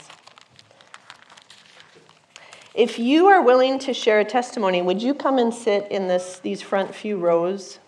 If 2.75 2.99
you 2.99 3.27
are 3.27 3.43
willing 3.43 3.79
to 3.81 3.95
share 3.95 4.21
a 4.21 4.25
testimony, 4.25 4.83
would 4.83 5.03
you 5.03 5.15
come 5.15 5.39
and 5.39 5.53
sit 5.53 5.91
in 5.91 6.09
this, 6.09 6.39
these 6.39 6.63
front 6.63 6.95
few 6.95 7.17
rows? 7.17 7.79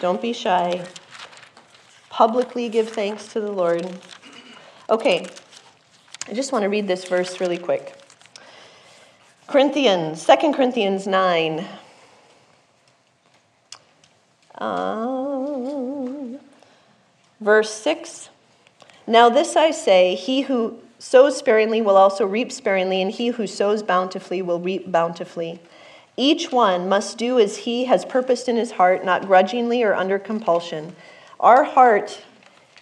Don't 0.00 0.22
be 0.22 0.32
shy 0.32 0.84
publicly 2.22 2.68
give 2.68 2.88
thanks 2.88 3.32
to 3.32 3.40
the 3.40 3.50
Lord. 3.50 3.84
Okay, 4.88 5.26
I 6.28 6.34
just 6.34 6.52
want 6.52 6.62
to 6.62 6.68
read 6.68 6.86
this 6.86 7.04
verse 7.04 7.40
really 7.40 7.58
quick. 7.58 8.00
Corinthians, 9.48 10.24
2 10.24 10.52
Corinthians 10.52 11.08
9. 11.08 11.66
Um, 14.58 16.38
verse 17.40 17.72
6. 17.72 18.28
Now, 19.08 19.28
this 19.28 19.56
I 19.56 19.72
say 19.72 20.14
he 20.14 20.42
who 20.42 20.78
sows 21.00 21.36
sparingly 21.36 21.82
will 21.82 21.96
also 21.96 22.24
reap 22.24 22.52
sparingly, 22.52 23.02
and 23.02 23.10
he 23.10 23.30
who 23.30 23.48
sows 23.48 23.82
bountifully 23.82 24.42
will 24.42 24.60
reap 24.60 24.92
bountifully. 24.92 25.58
Each 26.16 26.52
one 26.52 26.88
must 26.88 27.18
do 27.18 27.40
as 27.40 27.56
he 27.56 27.86
has 27.86 28.04
purposed 28.04 28.48
in 28.48 28.54
his 28.54 28.70
heart, 28.70 29.04
not 29.04 29.26
grudgingly 29.26 29.82
or 29.82 29.96
under 29.96 30.20
compulsion 30.20 30.94
our 31.42 31.64
heart 31.64 32.22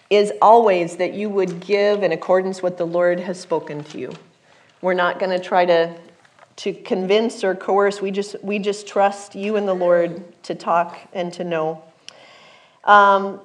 is 0.09 0.31
always 0.41 0.97
that 0.97 1.13
you 1.13 1.29
would 1.29 1.59
give 1.59 2.03
in 2.03 2.11
accordance 2.11 2.61
with 2.61 2.77
the 2.77 2.85
Lord 2.85 3.19
has 3.19 3.39
spoken 3.39 3.83
to 3.85 3.97
you. 3.97 4.13
We're 4.81 4.93
not 4.93 5.19
going 5.19 5.31
to 5.31 5.43
try 5.43 5.65
to 5.65 5.97
to 6.57 6.73
convince 6.73 7.43
or 7.43 7.55
coerce. 7.55 8.01
We 8.01 8.11
just 8.11 8.35
we 8.43 8.59
just 8.59 8.87
trust 8.87 9.35
you 9.35 9.55
and 9.55 9.67
the 9.67 9.73
Lord 9.73 10.23
to 10.43 10.53
talk 10.53 10.99
and 11.13 11.33
to 11.33 11.43
know. 11.43 11.83
Um, 12.83 13.39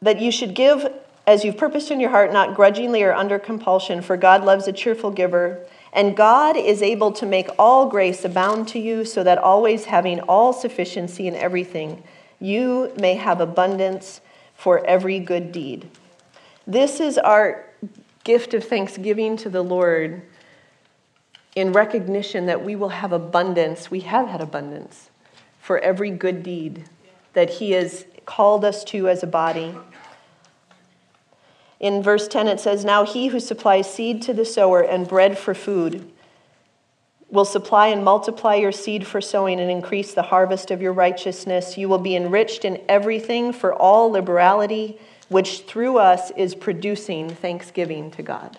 that 0.00 0.20
you 0.20 0.30
should 0.30 0.54
give 0.54 0.86
as 1.26 1.44
you've 1.44 1.58
purposed 1.58 1.90
in 1.90 2.00
your 2.00 2.08
heart, 2.08 2.32
not 2.32 2.54
grudgingly 2.54 3.02
or 3.02 3.12
under 3.12 3.38
compulsion, 3.38 4.00
for 4.00 4.16
God 4.16 4.44
loves 4.44 4.66
a 4.66 4.72
cheerful 4.72 5.10
giver. 5.10 5.62
And 5.92 6.16
God 6.16 6.56
is 6.56 6.80
able 6.80 7.12
to 7.12 7.26
make 7.26 7.48
all 7.58 7.86
grace 7.86 8.24
abound 8.24 8.68
to 8.68 8.78
you, 8.78 9.04
so 9.04 9.22
that 9.24 9.36
always 9.36 9.86
having 9.86 10.20
all 10.20 10.54
sufficiency 10.54 11.26
in 11.26 11.34
everything, 11.34 12.02
you 12.40 12.92
may 13.00 13.14
have 13.14 13.40
abundance 13.40 14.20
for 14.54 14.84
every 14.86 15.18
good 15.18 15.52
deed. 15.52 15.88
This 16.66 17.00
is 17.00 17.18
our 17.18 17.66
gift 18.24 18.54
of 18.54 18.64
thanksgiving 18.64 19.36
to 19.38 19.48
the 19.48 19.62
Lord 19.62 20.22
in 21.56 21.72
recognition 21.72 22.46
that 22.46 22.64
we 22.64 22.76
will 22.76 22.90
have 22.90 23.12
abundance. 23.12 23.90
We 23.90 24.00
have 24.00 24.28
had 24.28 24.40
abundance 24.40 25.10
for 25.60 25.78
every 25.78 26.10
good 26.10 26.42
deed 26.42 26.84
that 27.32 27.50
He 27.50 27.72
has 27.72 28.04
called 28.26 28.64
us 28.64 28.84
to 28.84 29.08
as 29.08 29.22
a 29.22 29.26
body. 29.26 29.74
In 31.80 32.02
verse 32.02 32.28
10, 32.28 32.48
it 32.48 32.60
says, 32.60 32.84
Now 32.84 33.04
he 33.04 33.28
who 33.28 33.40
supplies 33.40 33.92
seed 33.92 34.20
to 34.22 34.34
the 34.34 34.44
sower 34.44 34.80
and 34.80 35.06
bread 35.06 35.38
for 35.38 35.54
food 35.54 36.12
will 37.30 37.44
supply 37.44 37.88
and 37.88 38.04
multiply 38.04 38.54
your 38.54 38.72
seed 38.72 39.06
for 39.06 39.20
sowing 39.20 39.60
and 39.60 39.70
increase 39.70 40.14
the 40.14 40.22
harvest 40.22 40.70
of 40.70 40.80
your 40.80 40.92
righteousness. 40.92 41.76
You 41.76 41.88
will 41.88 41.98
be 41.98 42.16
enriched 42.16 42.64
in 42.64 42.82
everything 42.88 43.52
for 43.52 43.74
all 43.74 44.10
liberality, 44.10 44.98
which 45.28 45.60
through 45.60 45.98
us 45.98 46.30
is 46.36 46.54
producing 46.54 47.28
thanksgiving 47.28 48.10
to 48.12 48.22
God. 48.22 48.58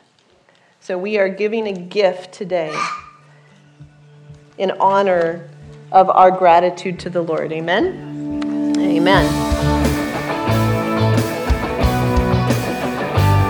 So 0.82 0.98
we 0.98 1.18
are 1.18 1.30
giving 1.30 1.68
a 1.68 1.74
gift 1.74 2.32
today 2.32 2.76
in 4.58 4.72
honor 4.72 5.50
of 5.92 6.10
our 6.10 6.30
gratitude 6.30 7.00
to 7.00 7.10
the 7.10 7.22
Lord. 7.22 7.52
Amen. 7.52 8.76
Amen. 8.78 9.50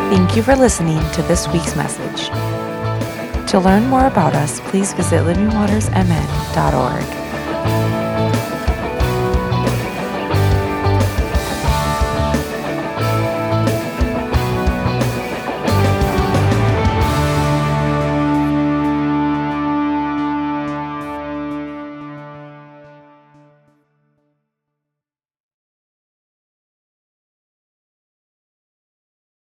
Thank 0.10 0.36
you 0.36 0.44
for 0.44 0.56
listening 0.56 1.00
to 1.12 1.22
this 1.24 1.48
week's 1.50 1.76
message. 1.76 2.59
To 3.50 3.60
learn 3.60 3.88
more 3.88 4.06
about 4.06 4.36
us, 4.36 4.60
please 4.60 4.94
visit 4.94 5.24
livingwatersmn.org. 5.24 7.99